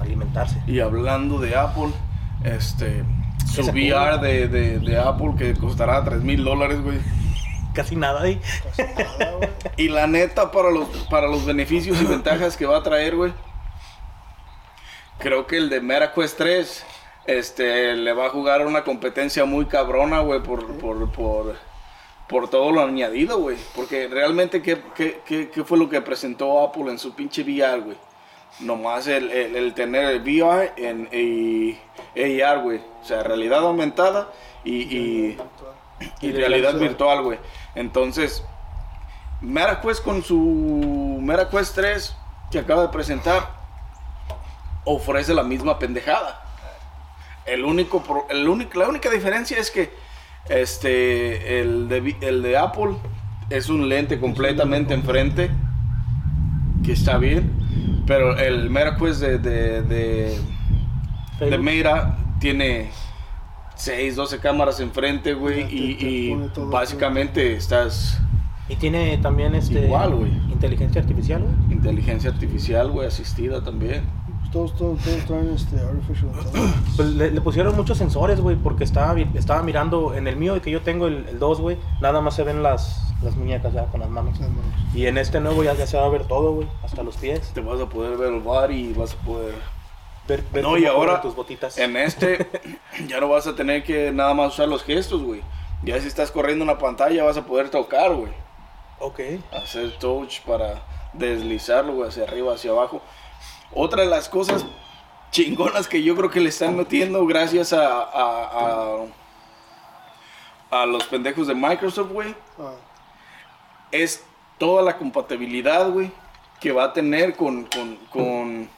[0.00, 0.62] alimentarse.
[0.66, 1.90] Y hablando de Apple,
[2.44, 3.04] este,
[3.52, 6.98] su VR de, de- de Apple que costará 3 mil dólares, güey.
[7.74, 8.40] Casi nada ahí.
[8.76, 9.48] Casi nada, güey.
[9.76, 13.32] Y la neta, para los, para los beneficios y ventajas que va a traer, güey,
[15.18, 16.84] creo que el de MetaQuest 3
[17.28, 21.56] este, le va a jugar una competencia muy cabrona, güey, por, por, por,
[22.26, 23.58] por todo lo añadido, güey.
[23.76, 27.80] Porque realmente, ¿qué, qué, qué, qué fue lo que presentó Apple en su pinche VR,
[27.82, 27.98] güey?
[28.60, 31.06] Nomás el, el, el tener el VR en
[32.42, 32.80] AR, güey.
[33.02, 34.32] O sea, realidad aumentada
[34.64, 35.38] y, y,
[36.22, 36.88] y realidad virtual.
[36.88, 37.38] virtual, güey.
[37.74, 38.42] Entonces,
[39.42, 42.16] MetaQuest con su MetaQuest 3
[42.50, 43.50] que acaba de presentar
[44.84, 46.47] ofrece la misma pendejada.
[47.52, 49.90] El único, pro- el único, la única diferencia es que
[50.48, 52.96] este, el, de, vi- el de Apple
[53.50, 55.50] es un lente completamente enfrente,
[56.84, 57.50] que está bien,
[58.06, 60.38] pero el MetaQuest de, de, de,
[61.40, 61.58] de.
[61.58, 62.90] Meta tiene
[63.76, 68.18] 6, 12 cámaras enfrente, güey, y, te y pone todo básicamente estás
[68.68, 70.32] Y tiene también este Igual, güey.
[70.50, 71.54] inteligencia artificial, güey.
[71.72, 74.02] inteligencia artificial, güey, asistida también.
[74.52, 76.92] Todos, todos, todos traen este artificial intelligence.
[76.96, 80.70] Pues le, le pusieron muchos sensores, güey, porque estaba, estaba mirando en el mío que
[80.70, 84.00] yo tengo, el, el 2, güey, nada más se ven las, las muñecas ya con
[84.00, 84.38] las manos.
[84.40, 84.64] Las manos.
[84.94, 87.50] Y en este nuevo ya, ya se va a ver todo, güey, hasta los pies.
[87.52, 89.54] Te vas a poder ver el bar y vas a poder...
[90.26, 91.76] Ver, ver No, y ahora tus botitas.
[91.78, 92.48] en este
[93.08, 95.42] ya no vas a tener que nada más usar los gestos, güey.
[95.82, 98.32] Ya si estás corriendo una pantalla vas a poder tocar, güey.
[98.98, 99.20] Ok.
[99.52, 100.82] Hacer touch para
[101.12, 103.00] deslizarlo, güey, hacia arriba, hacia abajo.
[103.72, 104.64] Otra de las cosas
[105.30, 109.04] chingonas que yo creo que le están metiendo gracias a, a,
[110.70, 112.72] a, a los pendejos de Microsoft, güey, Ah,
[113.92, 114.24] es
[114.58, 116.10] toda la compatibilidad, güey,
[116.60, 118.68] que va a tener con, con, con,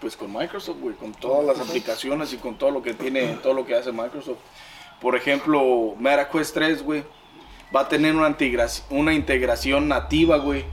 [0.00, 3.52] pues con Microsoft, güey, con todas las aplicaciones y con todo lo que tiene, todo
[3.54, 4.38] lo que hace Microsoft.
[5.00, 7.04] Por ejemplo, MetaQuest 3, güey,
[7.74, 10.64] va a tener una integración, una integración nativa, güey,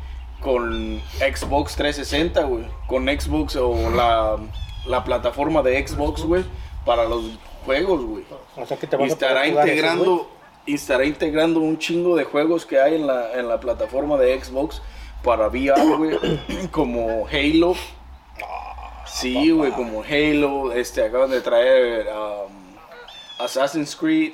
[0.45, 4.37] con Xbox 360, güey, con Xbox o la,
[4.85, 6.45] la plataforma de Xbox, güey,
[6.85, 7.31] para los
[7.65, 8.23] juegos, güey.
[8.55, 10.29] O sea que te Y vas a poder estará integrando
[10.67, 14.39] y estará integrando un chingo de juegos que hay en la, en la plataforma de
[14.39, 14.83] Xbox
[15.23, 16.19] para VR, güey,
[16.71, 17.73] como Halo.
[19.07, 22.53] Sí, güey, como Halo, este acaban de traer um,
[23.39, 24.33] Assassin's Creed.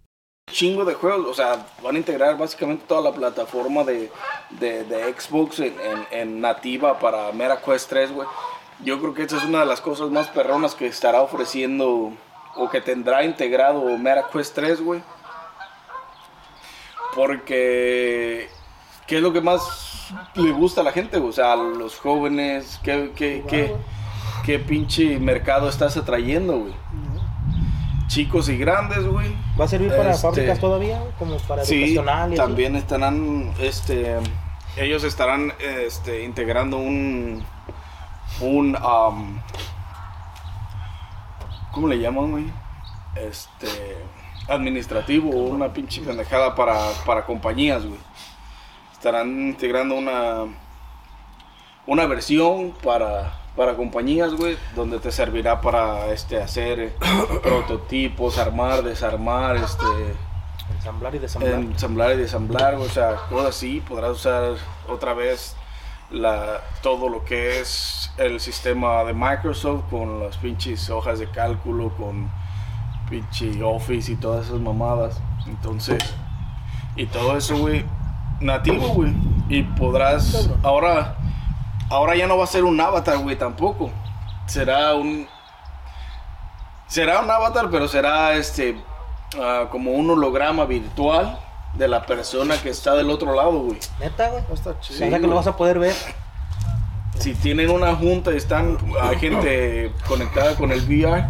[0.51, 4.11] Chingo de juegos, o sea, van a integrar básicamente toda la plataforma de,
[4.59, 8.27] de, Xbox en, nativa para Mera Quest 3, güey.
[8.83, 12.13] Yo creo que esa es una de las cosas más perronas que estará ofreciendo
[12.55, 15.01] o que tendrá integrado Mera Quest 3, güey.
[17.15, 18.49] Porque,
[19.07, 21.17] ¿qué es lo que más le gusta a la gente?
[21.17, 23.75] O sea, a los jóvenes, ¿qué, qué, qué,
[24.45, 26.73] qué pinche mercado estás atrayendo, güey?
[28.11, 29.33] Chicos y grandes, güey.
[29.57, 31.01] ¿Va a servir para Este, fábricas todavía?
[31.17, 32.35] Como para Sí, y así?
[32.35, 34.17] también estarán, este,
[34.75, 37.41] ellos estarán, este, integrando un,
[38.41, 39.39] un, um,
[41.71, 42.45] ¿cómo le llaman, güey?
[43.15, 43.97] Este,
[44.49, 47.99] administrativo, una pinche pendejada para, para compañías, güey.
[48.91, 50.47] Estarán integrando una,
[51.87, 56.93] una versión para, para compañías, güey, donde te servirá para, este, hacer eh,
[57.43, 59.85] prototipos, armar, desarmar, este,
[60.75, 61.53] Ensamblar y desamblar.
[61.53, 64.53] ensamblar y desamblar, o sea, cosas así, podrás usar
[64.87, 65.55] otra vez
[66.09, 71.89] la, todo lo que es el sistema de Microsoft con las pinches hojas de cálculo,
[71.95, 72.31] con
[73.09, 75.21] pinche Office y todas esas mamadas.
[75.45, 75.99] Entonces,
[76.95, 77.85] y todo eso, güey,
[78.39, 79.13] nativo, güey.
[79.49, 81.17] Y podrás, ahora,
[81.91, 83.91] ahora ya no va a ser un avatar, güey, tampoco.
[84.47, 85.27] Será un,
[86.87, 88.81] será un avatar, pero será este,
[89.39, 91.37] ah, como un holograma virtual
[91.75, 93.77] de la persona que está del otro lado, güey.
[93.99, 94.43] Neta, güey.
[94.43, 94.97] Va a estar O chido.
[94.97, 95.29] sea, que güey.
[95.29, 95.95] lo vas a poder ver.
[97.19, 101.25] Si tienen una junta y están, hay gente conectada con el VR,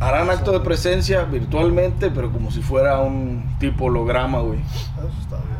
[0.00, 4.60] harán acto de presencia virtualmente, pero como si fuera un tipo holograma, güey.
[4.60, 5.58] Eso está bien.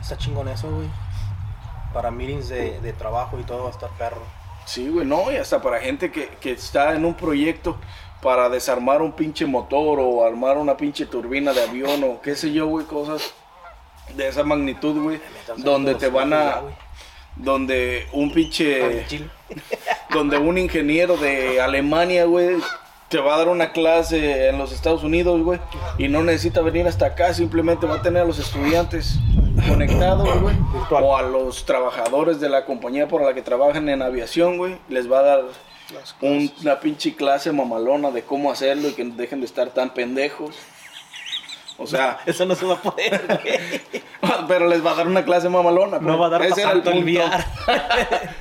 [0.00, 0.88] Está chingón eso, güey.
[1.92, 4.22] Para meetings de, de trabajo y todo va a estar perro.
[4.64, 7.76] Sí, güey, no, y hasta para gente que, que está en un proyecto
[8.22, 12.52] para desarmar un pinche motor o armar una pinche turbina de avión o qué sé
[12.52, 13.34] yo, güey, cosas
[14.16, 15.20] de esa magnitud, güey,
[15.56, 16.62] donde te van ya, a,
[17.36, 19.04] donde un pinche,
[20.10, 22.58] donde un ingeniero de Alemania, güey,
[23.08, 25.58] te va a dar una clase en los Estados Unidos, güey,
[25.98, 29.18] y no necesita venir hasta acá, simplemente va a tener a los estudiantes
[29.68, 30.56] conectados, güey,
[30.90, 35.10] o a los trabajadores de la compañía por la que trabajan en aviación, güey, les
[35.10, 35.40] va a dar
[36.20, 40.56] un- una pinche clase mamalona de cómo hacerlo y que dejen de estar tan pendejos.
[41.78, 43.40] O sea, Eso no se va a poder,
[44.48, 45.98] pero les va a dar una clase mamalona.
[45.98, 47.20] No va a dar Ese era el tanto el punto.
[47.20, 47.44] VR.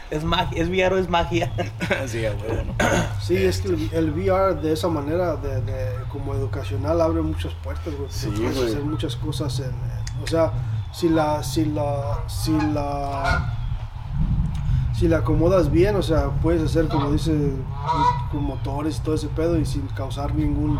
[0.12, 1.52] es magia, es VR o es magia.
[2.08, 2.76] sí, a huevo, ¿no?
[3.22, 7.54] Sí, es que el, el VR de esa manera, de, de- como educacional, abre muchas
[7.56, 8.10] puertas, güey.
[8.12, 8.68] Sí, puedes güey.
[8.70, 10.52] hacer muchas cosas en, en- o sea,
[10.92, 13.54] si la, si la, si la,
[14.98, 17.34] si la acomodas bien, o sea, puedes hacer como dice,
[18.32, 20.80] con motores y todo ese pedo y sin causar ningún,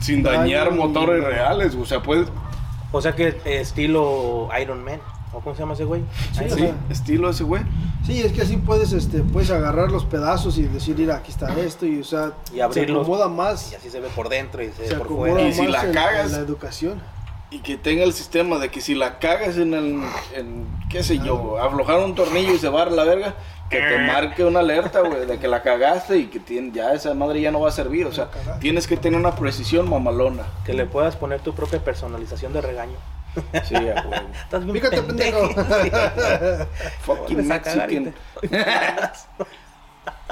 [0.00, 2.28] Sin dañar Daño motores reales, o sea, puedes,
[2.92, 5.00] O sea que estilo Iron Man.
[5.34, 6.02] ¿O cómo se llama ese güey?
[6.32, 6.76] Sí, Iron sí, Man.
[6.90, 7.62] estilo ese güey.
[8.04, 11.54] sí, es que así puedes, este, puedes agarrar los pedazos y decir, mira, aquí está
[11.58, 13.06] esto y, o sea, Y abrirlos.
[13.06, 15.40] se acomoda más, Y así se ve por dentro y se, se ve por fuera.
[15.42, 17.00] Y si la en- cagas- en la educación.
[17.52, 20.02] Y que tenga el sistema de que si la cagas en el,
[20.34, 23.34] en, qué sé yo, aflojar un tornillo y se va a la verga,
[23.68, 27.12] que te marque una alerta, güey, de que la cagaste y que tiene, ya esa
[27.12, 28.06] madre ya no va a servir.
[28.06, 30.44] O sea, tienes que tener una precisión mamalona.
[30.64, 32.96] Que le puedas poner tu propia personalización de regaño.
[33.64, 34.28] Sí, a huevo.
[34.44, 35.48] Estás bien Fíjate, pendejo.
[37.02, 38.14] Fucking Mexican.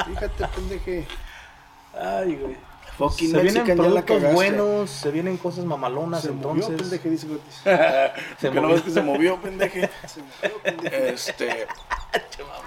[0.06, 1.06] Fíjate, pendeje.
[1.98, 2.69] Ay, güey.
[3.00, 6.76] Fucking Se vienen Mexican, ya la productos buenos, se vienen cosas mamalonas, Se movió, entonces.
[6.80, 7.54] pendeje, dice Gotis.
[8.40, 8.74] Se no movió.
[8.74, 9.90] ves que se movió, pendeje.
[10.06, 11.08] Se movió, pendeje.
[11.08, 11.66] Este.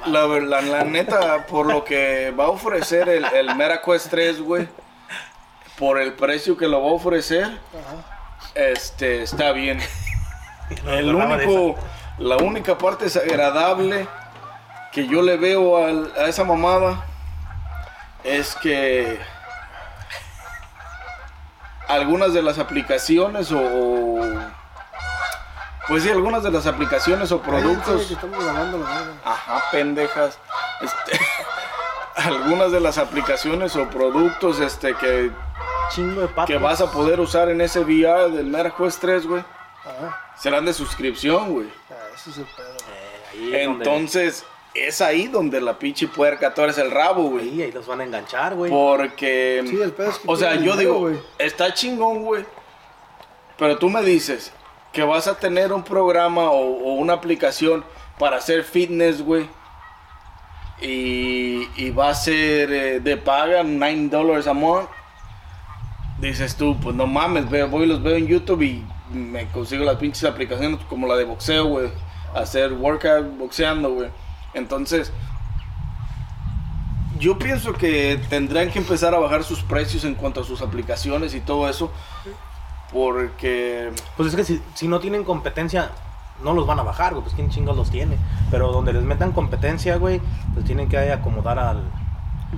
[0.08, 4.42] La, la, la neta, por lo que va a ofrecer el, el Mera Quest 3,
[4.42, 4.68] güey,
[5.78, 8.50] por el precio que lo va a ofrecer, Ajá.
[8.56, 9.80] este, está bien.
[10.88, 11.76] El único,
[12.18, 14.08] la única parte desagradable
[14.92, 17.06] que yo le veo al- a esa mamada
[18.24, 19.20] es que
[21.88, 24.40] algunas de las aplicaciones o, o-
[25.88, 29.08] pues sí, algunas de las aplicaciones o productos que estamos grabando la.
[29.26, 30.40] Ajá, pendejas.
[30.82, 31.20] Este,
[32.16, 35.30] algunas de las aplicaciones o productos este, que
[35.92, 36.48] chingo de patos.
[36.48, 39.44] que vas a poder usar en ese VR del MetaQuest 3, güey,
[39.86, 41.68] Ah, serán de suscripción, güey.
[41.92, 42.68] ah, ese es el pedo.
[43.34, 47.50] Ahí donde- Entonces, es ahí donde la pinche puerca torce el rabo, güey.
[47.50, 48.72] Ahí, ahí los van a enganchar, güey.
[48.72, 52.46] Porque, Sí, el pedo es que o sea, yo dinero, digo, está chingón, güey.
[53.58, 54.52] Pero tú me dices
[54.92, 57.84] que vas a tener un programa o, o una aplicación
[58.18, 59.48] para hacer fitness, güey.
[60.82, 64.90] Y, y va a ser eh, de paga 9 dólares a month.
[66.20, 69.84] Dices tú, pues no mames, veo, voy y los veo en YouTube y me consigo
[69.84, 71.90] las pinches aplicaciones como la de boxeo, güey.
[72.34, 74.10] Hacer workout boxeando, güey.
[74.54, 75.12] Entonces,
[77.20, 81.34] yo pienso que tendrán que empezar a bajar sus precios en cuanto a sus aplicaciones
[81.36, 81.92] y todo eso.
[82.92, 85.92] Porque, Pues es que si, si no tienen competencia,
[86.44, 87.24] no los van a bajar, güey.
[87.24, 88.18] Pues quién chingos los tiene.
[88.52, 90.22] Pero donde les metan competencia, güey,
[90.54, 91.84] pues tienen que acomodar al.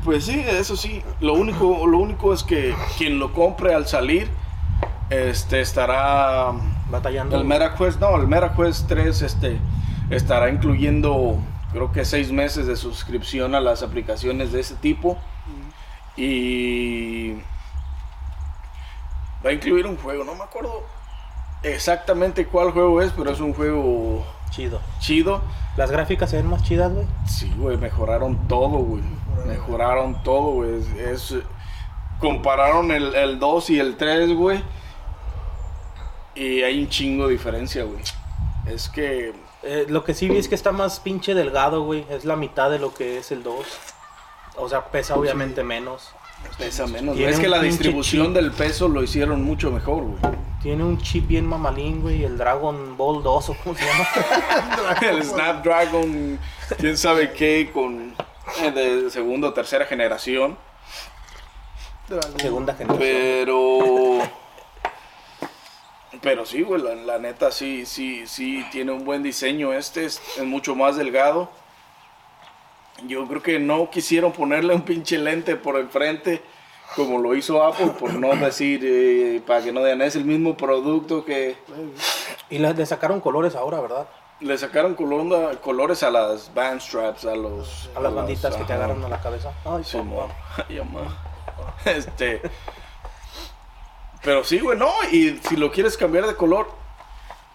[0.03, 1.01] pues sí, eso sí.
[1.21, 4.29] Lo único, lo único es que quien lo compre al salir,
[5.09, 6.51] este, estará
[6.89, 7.35] Batallando.
[7.35, 9.59] El MetaQuest, no, el MetaQuest 3 este,
[10.09, 11.37] estará incluyendo,
[11.75, 15.17] creo que seis meses de suscripción a las aplicaciones de ese tipo.
[16.17, 17.33] Y
[19.45, 20.83] va a incluir un juego, no me acuerdo
[21.63, 24.79] exactamente cuál juego es, pero es un juego Chido.
[24.99, 25.41] chido.
[25.75, 27.05] Las gráficas se ven más chidas, güey.
[27.27, 29.03] Sí, güey, mejoraron todo, güey.
[29.45, 30.75] Mejoraron todo, güey.
[30.75, 30.87] Es,
[31.31, 31.43] es-
[32.19, 34.63] compararon el, el 2 y el 3, güey.
[36.35, 37.99] Y hay un chingo de diferencia, güey.
[38.65, 39.33] Es que
[39.67, 42.05] Eh, lo que sí vi es que está más pinche delgado, güey.
[42.09, 43.65] Es la mitad de lo que es el 2.
[44.57, 46.11] O sea, pesa obviamente menos.
[46.57, 47.15] pesa menos.
[47.15, 48.35] Tiene Es que la distribución chip.
[48.35, 50.35] del peso lo hicieron mucho mejor, güey.
[50.61, 52.23] Tiene un chip bien mamalín, güey.
[52.23, 54.07] El Dragon Ball 2 o cómo se llama.
[55.01, 56.39] el Snapdragon,
[56.77, 58.13] quién sabe qué, con
[58.61, 60.57] eh, de segunda o tercera generación.
[62.07, 62.39] Dragon.
[62.39, 62.99] Segunda generación.
[62.99, 64.44] Pero.
[66.21, 69.73] Pero sí, güey, la, la neta sí, sí, sí tiene un buen diseño.
[69.73, 71.49] Este es, es mucho más delgado.
[73.07, 76.41] Yo creo que no quisieron ponerle un pinche lente por el frente
[76.95, 80.55] como lo hizo Apple, por no decir, eh, para que no digan, es el mismo
[80.55, 81.57] producto que
[82.49, 84.07] Y le, sacaron colores ahora, ¿verdad?
[84.39, 87.89] le sacaron color- colores a las band straps, a los...
[87.95, 89.51] A las banditas que te agarran a la cabeza.
[89.65, 90.27] Ay, Sí, mamá.
[91.85, 92.41] Este.
[94.25, 94.91] Pero sí, güey, no.
[95.11, 96.67] Y si lo quieres cambiar de color,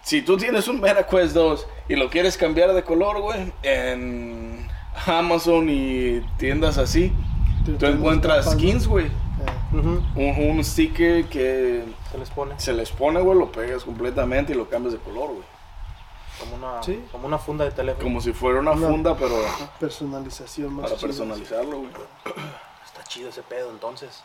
[0.01, 4.67] si tú tienes un MetaQuest 2 y lo quieres cambiar de color, güey, en
[5.05, 7.13] Amazon y tiendas así,
[7.77, 9.05] tú encuentras skins, güey.
[9.07, 9.11] Eh,
[9.73, 10.05] Un,
[10.49, 14.69] un sticker que Se les pone se les pone, güey, lo pegas completamente y lo
[14.69, 15.43] cambias de color, güey.
[16.39, 16.99] como una, Sí.
[17.11, 18.03] como una funda de teléfono.
[18.03, 19.35] Como si fuera una Una- funda, pero
[19.79, 21.89] personalización más para personalizarlo, güey.
[22.85, 24.23] Está chido ese pedo, entonces.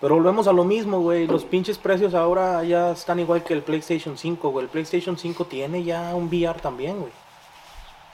[0.00, 1.26] Pero volvemos a lo mismo, güey.
[1.26, 4.64] Los pinches precios ahora ya están igual que el PlayStation 5, güey.
[4.64, 7.12] El PlayStation 5 tiene ya un VR también, güey.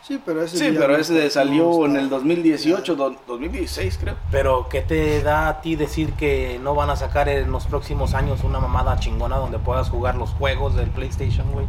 [0.03, 4.14] Sí, pero ese Sí, pero ese salió en el 2018, do- 2016, creo.
[4.31, 8.14] Pero, ¿qué te da a ti decir que no van a sacar en los próximos
[8.14, 11.66] años una mamada chingona donde puedas jugar los juegos del PlayStation, güey?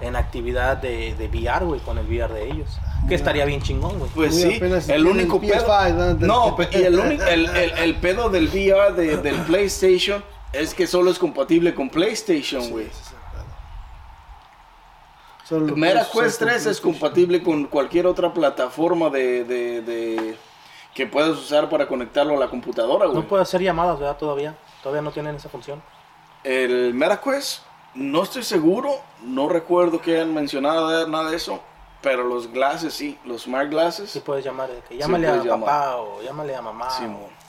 [0.00, 2.68] En actividad de, de VR, güey, con el VR de ellos.
[3.08, 4.10] Que estaría bien chingón, güey.
[4.14, 5.66] Pues sí, el único pedo.
[5.66, 6.56] PS5, ¿no?
[6.72, 11.10] Y el, único- el, el- el pedo del VR de- del PlayStation es que solo
[11.10, 12.86] es compatible con PlayStation, Sí, güey.
[12.86, 13.44] ese es el pedo.
[15.44, 19.44] Solo lo Meta puedes Quest usar con 3 es compatible con cualquier otra plataforma de,
[19.44, 20.36] de- de-
[20.94, 23.18] que puedas usar para conectarlo a la computadora, güey.
[23.18, 24.16] No puede hacer llamadas, ¿verdad?
[24.16, 24.54] Todavía.
[24.82, 25.82] Todavía no tienen esa función.
[26.44, 27.62] El MetaQuest,
[27.94, 31.60] no estoy seguro, no recuerdo que hayan mencionado nada de eso,
[32.02, 34.10] pero los glasses sí, los smart glasses.
[34.10, 35.68] Sí puedes llamar, que llámale puedes a llamar.
[35.68, 36.90] papá o llámale a mamá.
[36.90, 37.44] Simón.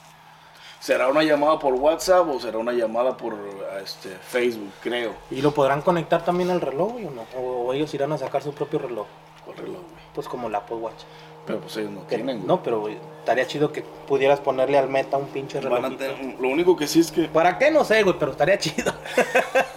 [0.80, 3.34] ¿Será una llamada por WhatsApp o será una llamada por
[3.82, 4.70] este, Facebook?
[4.80, 5.14] Creo.
[5.30, 7.24] ¿Y lo podrán conectar también al reloj, güey, o no?
[7.36, 9.06] O, ellos irán a sacar su propio reloj.
[9.44, 10.04] Por reloj, güey.
[10.14, 11.02] Pues como el Apple Watch.
[11.44, 12.46] Pero pues ellos no tienen, güey.
[12.46, 15.92] no, pero güey, estaría chido que pudieras ponerle al meta un pinche reloj.
[16.40, 17.70] Lo único que sí es que ¿Para qué?
[17.70, 18.92] No sé, güey, pero estaría chido.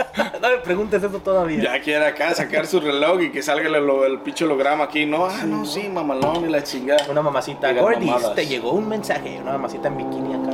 [0.70, 1.64] preguntes eso todavía.
[1.64, 5.04] ya quiere acá sacar su reloj y que salga el, el pinche holograma aquí.
[5.08, 7.06] No, ah, no, sí, mamalón y la chingada.
[7.10, 7.74] Una mamacita.
[7.74, 9.40] Gordis, te llegó un mensaje.
[9.42, 10.52] Una mamacita en bikini acá.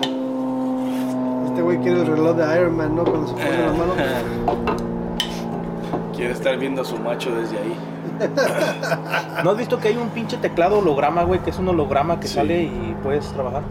[1.48, 3.04] Este güey quiere el reloj de Iron Man, ¿no?
[3.04, 3.94] Cuando se pone la mano.
[6.16, 7.76] Quiere estar viendo a su macho desde ahí.
[9.44, 11.42] ¿No has visto que hay un pinche teclado holograma, güey?
[11.42, 12.36] Que es un holograma que Sí.
[12.36, 13.64] sale y puedes trabajar.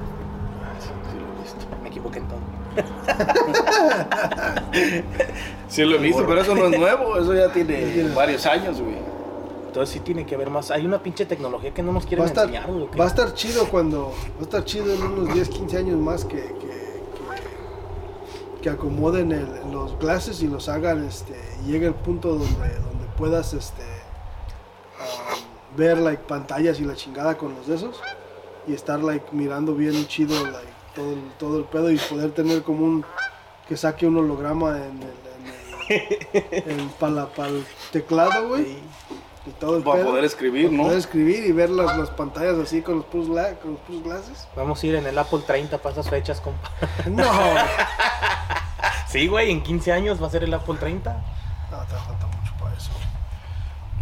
[0.78, 1.64] Sí, sí lo he visto.
[1.82, 2.38] Me equivoqué en todo.
[5.74, 7.16] Sí lo he visto, pero eso no es nuevo.
[7.18, 8.96] Eso ya tiene varios años, güey.
[9.66, 10.70] Entonces sí tiene que haber más.
[10.70, 12.88] Hay una pinche tecnología que no nos Va quieren a, estar, enseñar, güey.
[12.98, 14.12] va a estar chido cuando.
[14.36, 16.36] Va a estar chido en unos 10, 15 años más que.
[16.36, 16.94] que, que,
[18.62, 21.34] que acomoden el- los glasses y los hagan, este,
[21.66, 22.46] y llegue el punto donde,
[22.76, 28.00] donde puedas, este, um, ver, like, pantallas y la chingada con los de esos
[28.66, 32.62] y estar, like, mirando bien chido, like, todo, el- todo el pedo y poder tener
[32.62, 33.04] como un,
[33.68, 35.23] que saque un holograma en el,
[35.88, 38.78] el, para el teclado, güey.
[39.46, 40.10] Y todo el Para pedo.
[40.10, 40.82] poder escribir, Para ¿no?
[40.84, 44.02] Poder escribir y ver las, las pantallas así con los push, gla- con los push
[44.02, 44.48] glasses.
[44.56, 46.70] Vamos a ir en el Apple 30 para esas fechas, compa.
[47.06, 47.24] No,
[49.08, 51.12] Sí, güey, en 15 años va a ser el Apple 30.
[51.70, 52.90] no, te falta mucho para eso.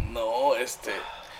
[0.09, 0.91] No, este.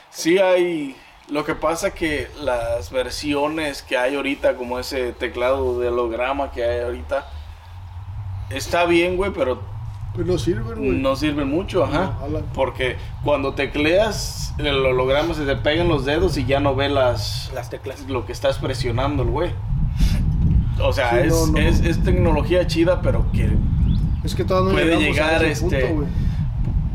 [0.09, 0.95] Sí hay.
[1.29, 6.63] Lo que pasa que las versiones que hay ahorita, como ese teclado de holograma que
[6.63, 7.25] hay ahorita,
[8.49, 9.61] está bien, güey, pero
[10.13, 10.89] Pues no sirven, güey.
[10.91, 12.13] no sirven mucho, ajá.
[12.29, 12.39] No.
[12.53, 17.51] Porque cuando tecleas el holograma se te pegan los dedos y ya no ve las,
[17.55, 18.07] Las teclas.
[18.07, 19.51] lo que estás presionando el güey.
[20.81, 21.57] O sea, Sí, es, no, no.
[21.57, 23.49] Es, es tecnología chida, pero que
[24.23, 26.07] Es que todavía no puede llegamos a llegar, ese este, punto, güey.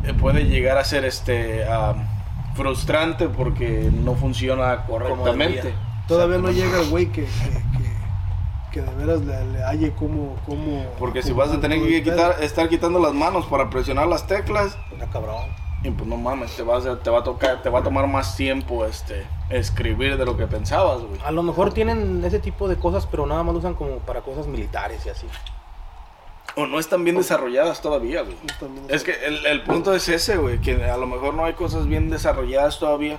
[0.04, 1.64] eh, puede llegar a ser este
[2.54, 5.74] frustrante porque no funciona correctamente.
[6.06, 7.28] Todavía no llega el güey que, que,
[8.70, 10.84] que, de veras le, le halle cómo, cómo...
[10.98, 14.76] Porque si vas a tener que quitar, estar quitando las manos para presionar las teclas,
[14.92, 15.46] Está cabrón.
[15.82, 18.06] y pues no mames, te, vas a- te va a tocar, te va a tomar
[18.06, 21.20] más tiempo este escribir de lo que pensabas, güey.
[21.24, 24.20] A lo mejor tienen ese tipo de cosas, pero nada más lo usan como para
[24.22, 25.26] cosas militares y así.
[26.56, 28.36] O no están bien desarrolladas todavía, güey.
[28.58, 31.52] También Es que el, el punto es ese, güey, que a lo mejor no hay
[31.52, 33.18] cosas bien desarrolladas todavía,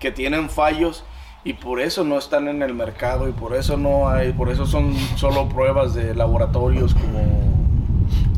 [0.00, 1.04] que tienen fallos
[1.44, 4.66] y por eso no están en el mercado y por eso no hay, por eso
[4.66, 7.20] son solo pruebas de laboratorios como,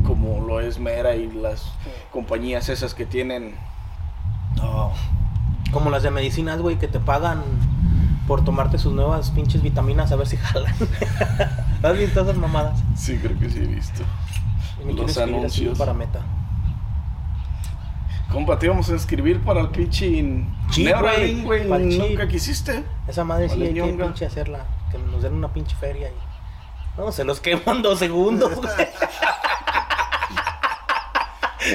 [0.07, 1.71] como lo es Mera y las
[2.11, 3.55] compañías esas que tienen.
[5.71, 7.43] Como las de medicinas, güey, que te pagan
[8.27, 10.75] por tomarte sus nuevas pinches vitaminas a ver si jalan.
[11.83, 12.81] ¿Has visto esas mamadas?
[12.97, 14.03] sí, creo que sí he visto.
[14.87, 15.77] Me Los anuncios.
[15.77, 16.21] para meta.
[18.35, 20.07] Compa, te íbamos a inscribir para el pinche
[20.73, 20.93] Sí,
[21.45, 21.65] güey.
[21.69, 22.83] Nunca quisiste.
[23.07, 24.67] Esa madre sí hay que pinche hacerla.
[24.91, 27.01] Que nos den una pinche feria y...
[27.01, 28.69] No, se los queman dos segundos, güey.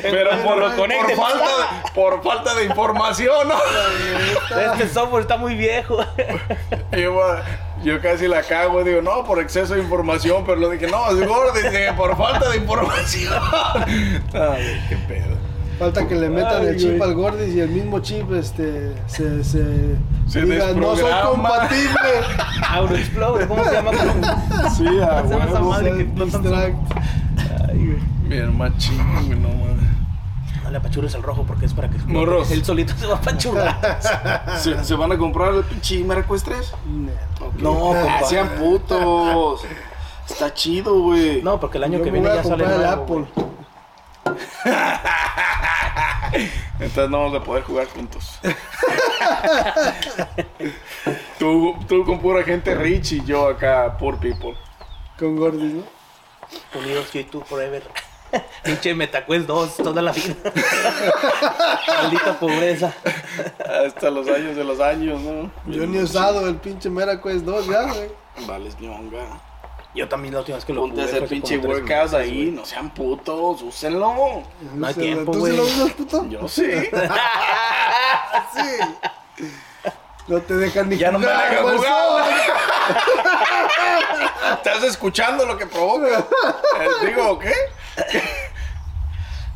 [0.02, 3.56] Pero por, lo por falta de, por falta de información, ¿no?
[4.74, 5.98] Este software está muy viejo.
[6.92, 7.22] Yo,
[7.84, 11.26] yo casi la cago, digo, no, por exceso de información, pero lo dije, no, es
[11.26, 13.34] gordo, dice, por falta de información.
[14.34, 15.49] Ay, qué pedo.
[15.80, 17.10] Falta que le metan Ay, el chip güey.
[17.10, 19.96] al Gordis y el mismo chip este, se, se,
[20.28, 21.30] Se diga, no soy desprograma".
[21.30, 22.10] compatible.
[22.70, 23.92] Auroexplode, ¿cómo se llama?
[24.76, 26.76] Sí, a ¿Cómo se llama madre que no distract.
[27.70, 28.00] Ay, güey.
[28.28, 29.70] Bien machín, güey, no mames.
[30.64, 31.98] No le apachurres el rojo porque es para que.
[32.00, 32.52] Morros.
[32.52, 34.00] Él solito se va a apachurrar.
[34.60, 36.74] ¿Se, se van a comprar el pinche Maracuest 3?
[37.60, 38.24] No, compa.
[38.26, 39.62] sean putos.
[40.30, 41.42] Está chido, güey.
[41.42, 43.26] No, porque el año Yo que viene ya sale el nuevo, Apple.
[46.80, 48.40] Entonces no vamos a poder jugar juntos.
[51.40, 54.56] tú, tú con pura gente rich y yo acá, poor people.
[55.18, 55.84] Con Gordis, ¿no?
[56.80, 57.84] Unidos YouTube Forever.
[58.64, 60.36] Pinche Metaquest 2 toda la vida.
[62.04, 62.94] Maldita pobreza.
[63.86, 65.52] Hasta los años de los años, ¿no?
[65.66, 68.10] Yo ni he usado el pinche Meraquest 2 ya, güey.
[68.48, 69.42] Vales, ñonga.
[69.96, 72.92] Yo también la última vez que lo Ponte hace pinche workout meses, ahí, no sean
[72.92, 74.44] putos, úsenlo.
[74.76, 75.58] No hay ¿Tú tiempo, sí güey.
[75.58, 76.26] lo usas, puto?
[76.30, 76.72] Yo sí.
[78.54, 79.46] Sí.
[80.28, 82.24] No te dejan ni Ya no me dejan jugar.
[84.54, 86.20] ¿Estás escuchando lo que provoca?
[86.20, 87.54] Eh, Digo, ¿qué?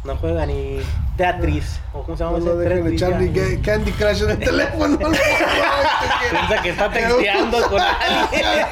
[0.03, 0.79] No juega ni
[1.15, 1.79] Teatris.
[1.93, 2.69] ¿O cómo se llama No ese?
[2.69, 3.17] Tetris, echar ya.
[3.19, 4.87] ni Candy Crush en el teléfono.
[4.87, 8.65] no, Piensa que está texteando con alguien.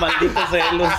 [0.00, 0.92] Malditos celos.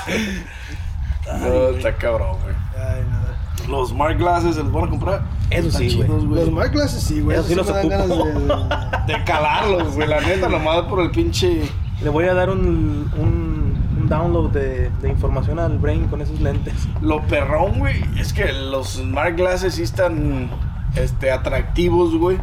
[1.40, 2.56] No, está cabrón, güey.
[2.78, 3.72] Ay, no.
[3.72, 5.22] Los smart glasses se los van a comprar.
[5.50, 6.08] Eso Están sí, güey.
[6.10, 7.38] Los Smart Glasses sí, güey.
[7.38, 10.08] Eso sí los me dan ganas de- De calarlos, güey.
[10.08, 11.70] La neta, nomás por el pinche.
[12.02, 16.42] Le voy a dar un, un, un download de, de información al brain con esos
[16.42, 16.74] lentes.
[17.02, 18.04] Lo perrón, güey.
[18.20, 20.50] Es que los smart glasses sí están
[20.96, 22.38] este, atractivos, güey.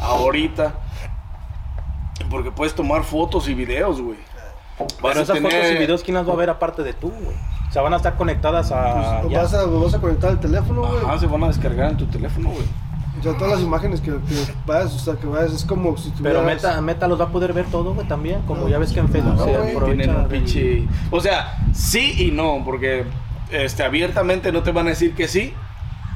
[0.00, 0.74] Ahorita.
[2.28, 4.18] Porque puedes tomar fotos y videos, güey.
[4.80, 7.36] Vas Pero esas fotos y videos, ¿quién las va a ver aparte de tú, güey?
[7.68, 9.20] O sea, van a estar conectadas a...
[9.20, 9.42] Pues, ya.
[9.42, 11.04] vas, a, vas a conectar el teléfono, güey.
[11.04, 12.64] Ajá, se van a descargar en tu teléfono, güey.
[13.18, 16.10] O sea, todas las imágenes que, que vayas, o sea, que vayas, es como si
[16.22, 16.44] Pero tuvieras...
[16.44, 18.40] Meta, Meta los va a poder ver todo, güey, también.
[18.42, 20.88] Como ya ves que en Facebook No, se un pinche.
[21.10, 23.04] O sea, sí y no, porque
[23.50, 25.52] este, abiertamente no te van a decir que sí,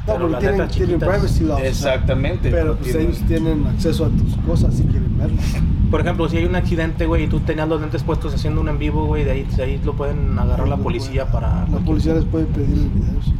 [0.06, 1.62] No, Pero porque tienen, privacy laws.
[1.62, 2.50] Exactamente.
[2.50, 5.44] Pero pues tienen- ellos tienen acceso a tus cosas si quieren verlas.
[5.90, 8.68] Por ejemplo, si hay un accidente, güey, y tú tenías los lentes puestos haciendo un
[8.68, 11.66] en vivo, güey, de ahí, de ahí lo pueden agarrar la policía para...
[11.68, 13.22] La policía les puede pedir el video.
[13.22, 13.32] sí.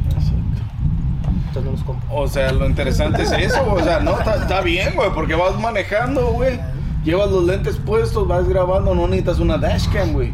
[1.49, 2.09] Entonces no los compro.
[2.15, 5.59] O sea, lo interesante es eso, o sea, no, está está bien, güey, porque vas
[5.61, 6.59] manejando, güey.
[7.05, 10.33] Llevas los lentes puestos, vas grabando, no necesitas una dashcam, güey.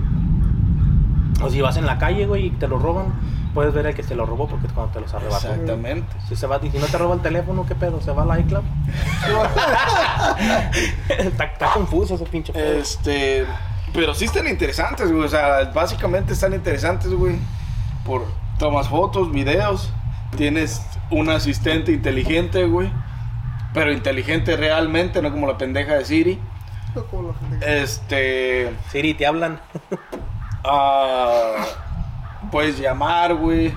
[1.43, 3.07] O si vas en la calle, güey, y te lo roban,
[3.55, 5.49] puedes ver el que te lo robó porque es cuando te los arrebató.
[5.49, 6.07] Exactamente.
[6.29, 8.01] Si se va, y si no te roba el teléfono, ¿qué pedo?
[8.01, 8.65] ¿Se va al iCloud?
[11.19, 12.79] está, está confuso ese pinche pedo.
[12.81, 13.47] Este,
[13.93, 17.37] pero sí están interesantes, güey, o sea, básicamente están interesantes, güey.
[18.05, 18.25] Por
[18.59, 19.91] tomas fotos, videos,
[20.37, 22.91] tienes un asistente inteligente, güey.
[23.75, 26.41] Pero inteligente realmente, no como la pendeja de Siri.
[26.95, 29.61] No como la gente- Este, Siri, te hablan.
[30.65, 31.55] Ah,
[32.51, 33.73] puedes llamar, güey,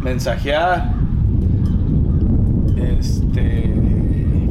[0.00, 0.92] mensajear.
[2.76, 3.40] Este.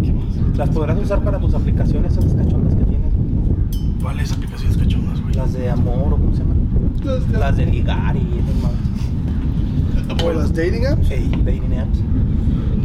[0.04, 0.58] ¿Qué más?
[0.58, 3.14] Las podrás usar para tus aplicaciones, esas cachondas que tienes.
[3.14, 3.94] güey.
[4.02, 5.34] ¿Cuáles aplicaciones cachondas, güey?
[5.36, 6.58] Las de amor, o cómo se llaman.
[7.04, 10.24] Las de- Las de ligar y esas madres.
[10.24, 11.08] ¿O las dating apps?
[11.10, 12.00] Hey, dating apps.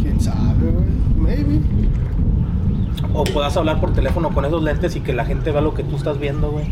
[0.02, 1.36] ¿Quién sabe, güey?
[1.36, 1.60] Maybe.
[3.14, 5.82] O puedas hablar por teléfono con esos lentes y que la gente vea lo que
[5.84, 6.66] tú estás viendo, güey.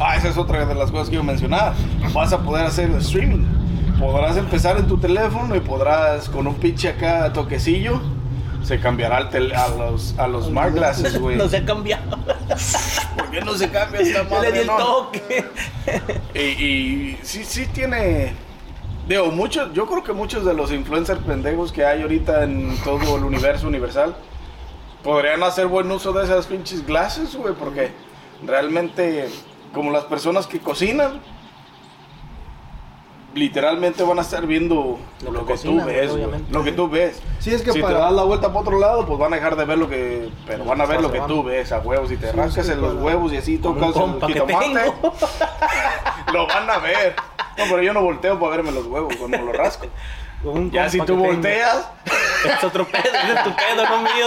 [0.00, 1.74] Ah, esa es otra de las cosas que iba a mencionar.
[2.12, 3.44] Vas a poder hacer streaming.
[3.98, 8.00] Podrás empezar en tu teléfono y podrás con un pinche acá toquecillo.
[8.62, 11.36] Se cambiará al tel- a los, a los smart glasses, güey.
[11.36, 12.18] No se ha cambiado.
[13.16, 14.50] ¿Por qué no se cambia esta madre?
[14.50, 14.76] le di el no?
[14.76, 15.44] toque.
[16.34, 18.32] Y, y sí, sí tiene.
[19.08, 23.16] Digo, muchos, yo creo que muchos de los influencers pendejos que hay ahorita en todo
[23.16, 24.16] el universo universal
[25.04, 27.92] podrían hacer buen uso de esas pinches glasses, güey, porque
[28.44, 29.28] realmente,
[29.76, 31.20] como las personas que cocinan,
[33.34, 36.50] literalmente van a estar viendo Lo lo, que que, cocinan, tú ves, obviamente.
[36.52, 37.20] lo que tú ves.
[37.38, 39.36] Sí, es que si para- te das la vuelta para otro lado, pues van a
[39.36, 40.30] dejar de ver lo que.
[40.46, 42.08] Pero van a ver lo que tú ves a huevos.
[42.08, 44.92] Si te Sí, rascas que en los para- huevos y así tocas el jitomate,
[46.32, 47.14] lo van a ver.
[47.58, 49.86] No, pero yo no volteo para verme los huevos cuando lo rasco.
[50.70, 51.90] Ya si tú volteas,
[52.46, 54.26] Es otro pedo, es tu pedo, no mío.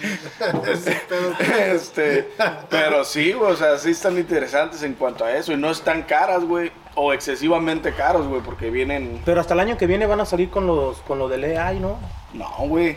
[1.72, 2.28] este,
[2.70, 6.02] pero sí, güey, o sea, sí están interesantes en cuanto a eso y no están
[6.02, 10.20] caras, güey, o excesivamente caros, güey, porque vienen, Pero hasta el año que viene van
[10.20, 11.98] a salir con los con lo del AI, ¿no?
[12.34, 12.96] no, güey,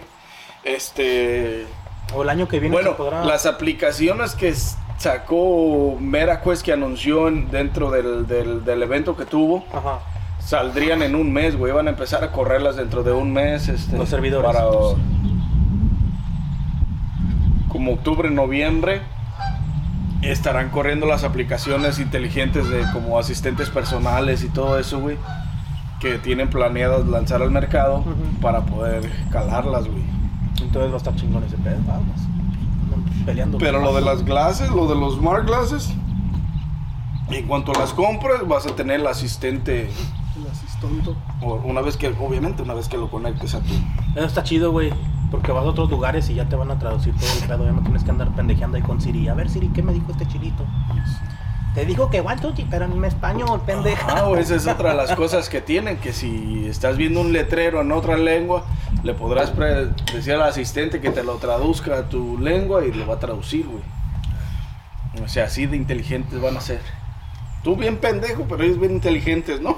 [0.64, 1.66] este,
[2.14, 3.24] O el año que viene bueno, se podrá.
[3.26, 4.54] las aplicaciones que
[4.98, 10.00] sacó MetaQuest que anunció en- dentro del, del, del evento que tuvo, Ajá.
[10.40, 11.72] saldrían en un mes, güey.
[11.74, 13.68] Van a empezar a correrlas dentro de un mes.
[13.68, 14.52] Este, Los servidores.
[14.52, 14.66] Para
[17.72, 19.02] como octubre, noviembre.
[20.22, 25.18] Estarán corriendo las aplicaciones inteligentes de como asistentes personales y todo eso, güey.
[26.00, 28.40] Que tienen planeadas lanzar al mercado Ujú.
[28.42, 30.04] para poder calarlas, güey.
[30.62, 32.06] Entonces va a estar chingón ese pedo, vamos.
[33.26, 33.58] Peleando.
[33.58, 35.92] Pero lo de las glasses, lo de los smart glasses,
[37.30, 39.90] en cuanto las compres, vas a tener el asistente
[40.82, 41.16] El asistonto.
[41.42, 43.74] o una vez que, obviamente, una vez que lo conectes a tu
[44.16, 44.92] Eso está chido, güey.
[45.30, 47.66] Porque vas a otros lugares y ya te van a traducir todo el pedo.
[47.66, 49.28] Ya no tienes que andar pendejeando ahí con Siri.
[49.28, 50.66] A ver, Siri, ¿qué me dijo este chilito?
[51.74, 54.06] Te dijo que three, pero en español, pendeja.
[54.10, 57.32] Ah, güey, esa es otra de las cosas que tienen, que si estás viendo un
[57.32, 58.66] letrero en otra lengua,
[59.04, 59.54] le podrás
[60.14, 63.68] decir al asistente que te lo traduzca a tu lengua y lo va a traducir,
[63.68, 63.84] güey.
[65.24, 66.82] O sea, así de inteligentes van a ser.
[67.64, 69.78] Tú bien pendejo, pero ellos bien inteligentes, ¿no?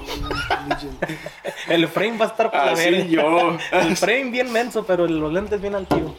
[1.68, 3.06] El frame va a estar para Así verga.
[3.06, 3.58] yo.
[3.74, 6.14] El frame bien menso, pero los lentes bien altivos.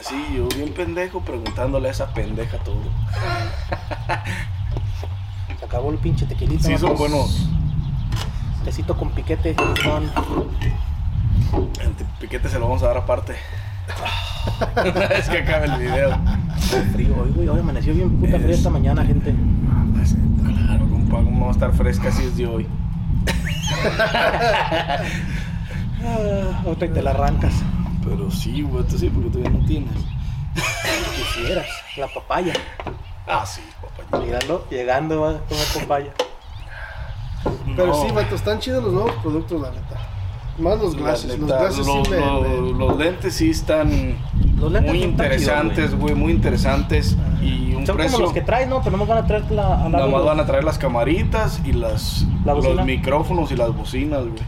[0.00, 2.80] Así yo, bien pendejo, preguntándole a esa pendeja todo.
[5.58, 6.64] Se acabó el pinche tequilito.
[6.64, 7.48] Sí, son buenos.
[8.64, 9.54] Tecito con piquete.
[9.82, 10.10] Son.
[11.80, 13.34] El piquete se lo vamos a dar aparte.
[14.76, 16.18] Una vez que acabe el video.
[16.92, 17.14] frío.
[17.20, 19.34] Hoy, güey, hoy amaneció bien puta frío esta mañana, gente.
[20.66, 22.66] Claro, compa, ¿cómo va a estar fresca si es de hoy?
[26.04, 27.52] Ah, otra y te la arrancas.
[28.04, 29.92] Pero sí, güey, tú sí, porque todavía no tienes.
[31.16, 31.66] Quisieras.
[31.96, 32.52] La papaya.
[33.28, 34.18] Ah, sí, papá.
[34.24, 36.12] Llegando, llegando va a comer papaya.
[37.76, 37.94] Pero No.
[37.94, 39.96] sí, vato, están chidos los nuevos productos, la neta.
[40.58, 41.38] Más los La glasses.
[41.38, 44.16] Los glasses los, sí los- me- los lentes sí están
[44.58, 47.16] Los lentes muy interesantes, güey, muy interesantes.
[47.40, 48.12] Y un Son precio.
[48.12, 48.82] como los que traes, ¿no?
[48.82, 51.60] Pero no van a traer la, a la Nada más van a traer las camaritas
[51.64, 54.42] y las, La los micrófonos y las bocinas, güey.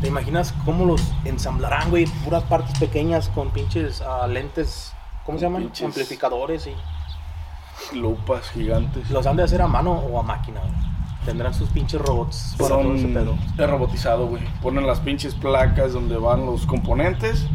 [0.00, 2.06] ¿Te imaginas cómo los ensamblarán, güey?
[2.24, 4.92] Puras partes pequeñas con pinches ah, lentes,
[5.26, 5.70] ¿cómo se llaman?
[5.84, 7.96] Amplificadores y...
[7.96, 9.10] Lupas gigantes.
[9.10, 10.90] Los han de hacer a mano o a máquina, güey.
[11.24, 13.34] Tendrán sus pinches robots para todo ese Son pedo.
[13.58, 14.42] es robotizado, güey.
[14.62, 17.46] Ponen las pinches placas donde van los componentes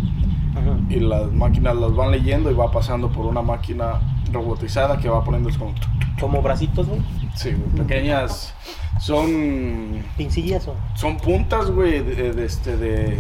[0.55, 0.77] Ajá.
[0.89, 3.99] y las máquinas las van leyendo y va pasando por una máquina
[4.31, 5.73] robotizada que va poniendo como
[6.19, 7.01] Como bracitos, güey.
[7.35, 8.53] sí, güey, pequeñas
[9.01, 10.75] son Pincillas, o.
[10.95, 13.19] son puntas, güey, de, de este de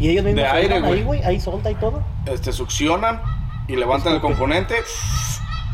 [0.00, 1.04] Y ellos mismos De aire, soldan ahí, güey.
[1.04, 1.22] güey.
[1.24, 2.02] Ahí solda y todo.
[2.26, 3.20] este succionan
[3.68, 4.74] y levantan el componente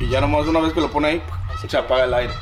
[0.00, 1.22] y ya nomás una vez que lo pone ahí
[1.68, 2.32] se apaga el aire.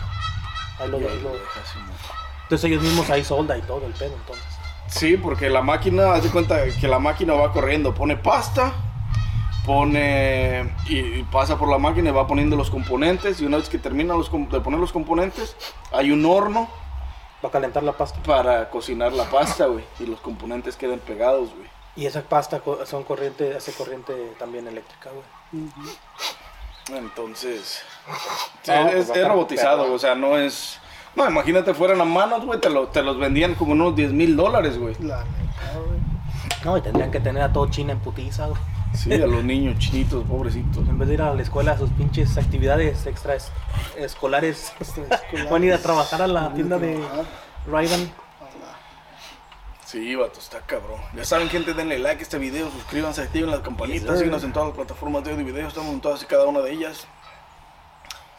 [0.85, 4.45] Entonces ellos mismos ahí solda y todo el pedo, entonces.
[4.89, 8.75] Sí, porque la máquina, haz de cuenta que la máquina va corriendo, pone pasta,
[9.65, 13.69] pone y, y pasa por la máquina y va poniendo los componentes y una vez
[13.69, 15.57] que termina los de poner los componentes,
[15.93, 16.69] hay un horno
[17.45, 18.23] Va a calentar la pasta.
[18.23, 21.69] para cocinar la pasta, güey, y los componentes quedan pegados, güey.
[21.97, 25.69] Y esa pasta son corriente, hace corriente también eléctrica, güey.
[26.91, 27.83] Entonces,
[28.63, 29.95] sí, Ah, pues es, robotizado, perro.
[29.95, 30.79] o sea, no es...
[31.15, 34.35] No, imagínate fueran a manos, güey, te, lo- te los vendían como unos 10 mil
[34.37, 34.95] dólares, güey.
[35.01, 36.01] La neta, güey.
[36.65, 38.61] No, y tendrían que tener a todo China en putiza, güey.
[38.95, 40.87] Sí, a los niños chinitos, pobrecitos.
[40.89, 43.51] En vez de ir a la escuela a sus pinches actividades extra es-
[43.97, 45.51] escolares, Extraescolares.
[45.51, 47.25] van a ir a trabajar a la tienda de trabajar.
[49.93, 50.99] Sí, vato, está cabrón.
[51.15, 54.69] Ya saben, gente, denle like a este video, suscríbanse, activen las campanitas, síguenos en todas
[54.69, 57.07] las plataformas de audio y video, estamos en todas y cada una de ellas.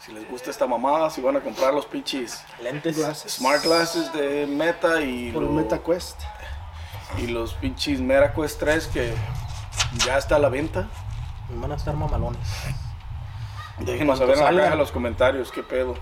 [0.00, 2.96] Si les gusta esta mamada, si van a comprar los pinches Lentes.
[2.96, 3.34] Glasses.
[3.34, 6.20] Smart Glasses de Meta y, Por lo- Meta Quest.
[7.18, 9.14] y los pinches Meta Quest 3 que
[10.04, 10.88] ya está a la venta.
[11.50, 12.40] Van a estar mamalones.
[13.78, 15.94] Déjenos saber en la caja de los comentarios qué pedo,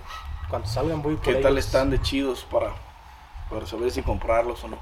[0.48, 2.72] Cuando salgan voy por qué tal están de chidos para,
[3.50, 4.78] para saber si comprarlos o no.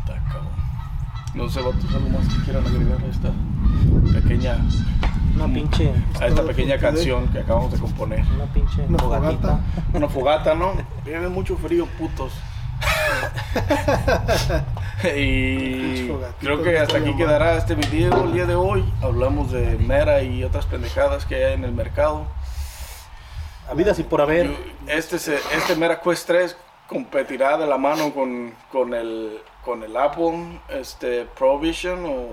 [0.00, 0.48] Está cabrón.
[1.38, 3.30] No sé, vatos, algo más que quieran agregar a esta
[4.20, 4.58] pequeña,
[5.36, 8.24] Una pinche, a esta pequeña canción que acabamos de componer.
[8.34, 9.48] una pinche Una fogatita.
[9.48, 9.60] fogata.
[9.94, 10.72] Una fogata, ¿no?
[11.04, 12.32] Vive mucho frío, putos.
[15.16, 16.08] y
[16.40, 18.84] creo que hasta aquí quedará este video el día de hoy.
[19.00, 22.26] Hablamos de Mera y otras pendejadas que hay en el mercado.
[23.70, 24.54] Habidas y por haber.
[24.88, 26.56] Este, se- este Mera Quest 3
[26.88, 32.28] competirá de la mano con, con, el, con el Apple este, Pro Vision o...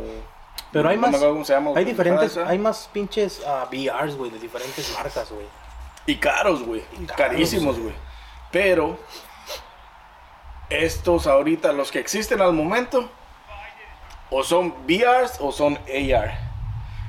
[0.71, 1.11] Pero hay no más.
[1.11, 4.91] me acuerdo cómo se llama, hay diferentes, hay más pinches ah, VRs, güey, de diferentes
[4.97, 5.45] marcas, güey.
[6.07, 6.83] Y caros, güey.
[7.15, 7.93] Carísimos, güey.
[8.51, 8.97] Pero
[10.69, 13.09] estos ahorita, los que existen al momento,
[14.29, 16.37] o son VRs o son AR.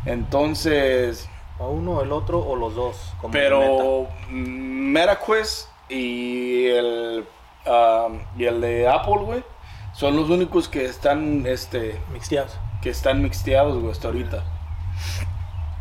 [0.04, 1.28] Entonces,
[1.58, 3.14] O uno, el otro o los dos.
[3.20, 7.26] como pero MetaQuest y el,
[7.66, 9.44] um, y el de Apple, güey,
[9.92, 12.58] son los únicos que están, este, Mixteados.
[12.82, 14.44] que están mixteados, güey, hasta ahorita.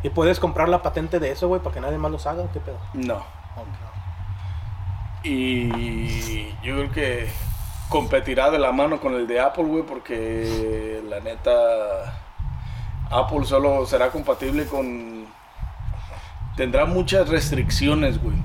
[0.04, 2.52] ¿Y puedes comprar la patente de eso, güey, para que nadie más los haga o
[2.52, 2.78] qué pedo?
[2.94, 3.24] No.
[5.24, 7.28] Y yo creo que
[7.90, 12.22] competirá de la mano con el de Apple, güey, porque la neta
[13.10, 15.26] Apple solo será compatible con
[16.56, 18.36] tendrá muchas restricciones, güey.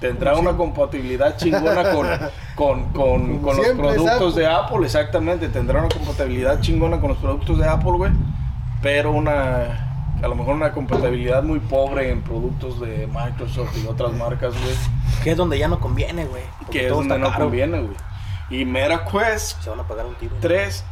[0.00, 2.08] Tendrá una compatibilidad chingona con,
[2.54, 4.42] con, con, con los productos Apple.
[4.42, 5.48] de Apple, exactamente.
[5.48, 8.12] Tendrá una compatibilidad chingona con los productos de Apple, güey.
[8.82, 14.12] Pero una, a lo mejor una compatibilidad muy pobre en productos de Microsoft y otras
[14.14, 14.74] marcas, güey.
[15.22, 16.42] Que es donde ya no conviene, güey.
[16.70, 17.44] Que es donde no caro.
[17.44, 17.96] conviene, güey.
[18.48, 20.34] Y MetaQuest Se van a pagar un tiro.
[20.40, 20.84] 3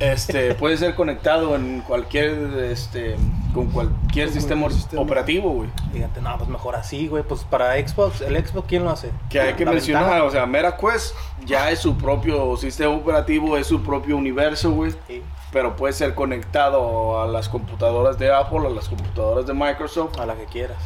[0.00, 2.30] este, puede ser conectado en cualquier,
[2.64, 3.16] este,
[3.54, 5.70] con cualquier sistema, operativo, güey.
[5.92, 7.22] Fíjate, no, pues mejor así, güey.
[7.24, 9.10] Pues para Xbox, el Xbox, ¿quién lo hace?
[9.30, 10.24] Que hay que La mencionar, ventana.
[10.24, 14.92] o sea, MetaQuest ya es su propio sistema operativo, es su propio universo, güey.
[15.08, 15.22] Sí,
[15.52, 20.26] Pero puede ser conectado a las computadoras de Apple, a las computadoras de Microsoft, a
[20.26, 20.78] la que quieras.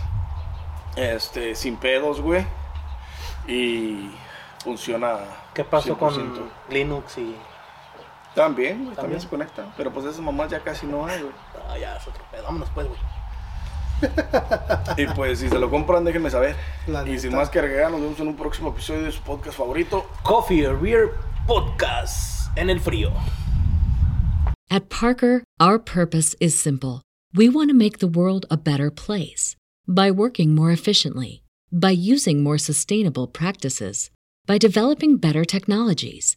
[0.96, 2.46] este, sin pedos, güey.
[3.46, 4.10] Y
[4.62, 5.16] funciona.
[5.54, 6.42] ¿Qué pasó con 100%.
[6.70, 7.34] Linux y.?
[8.34, 9.20] También, güey, también, También.
[9.20, 9.74] se conecta.
[9.76, 11.34] Pero pues esas mamás ya casi no hay, güey.
[11.68, 12.44] Ah, ya, es otro pedo.
[12.44, 12.98] Vámonos, pues, güey.
[14.96, 16.56] Y pues si se lo compran, déjenme saber.
[16.86, 19.56] La y sin más que agregar, nos vemos en un próximo episodio de su podcast
[19.56, 20.06] favorito.
[20.22, 21.10] Coffee or Beer
[21.46, 23.12] Podcast en el frío.
[24.70, 27.02] At Parker, our purpose is simple.
[27.34, 29.54] We want to make the world a better place
[29.86, 34.10] by working more efficiently, by using more sustainable practices,
[34.46, 36.36] by developing better technologies.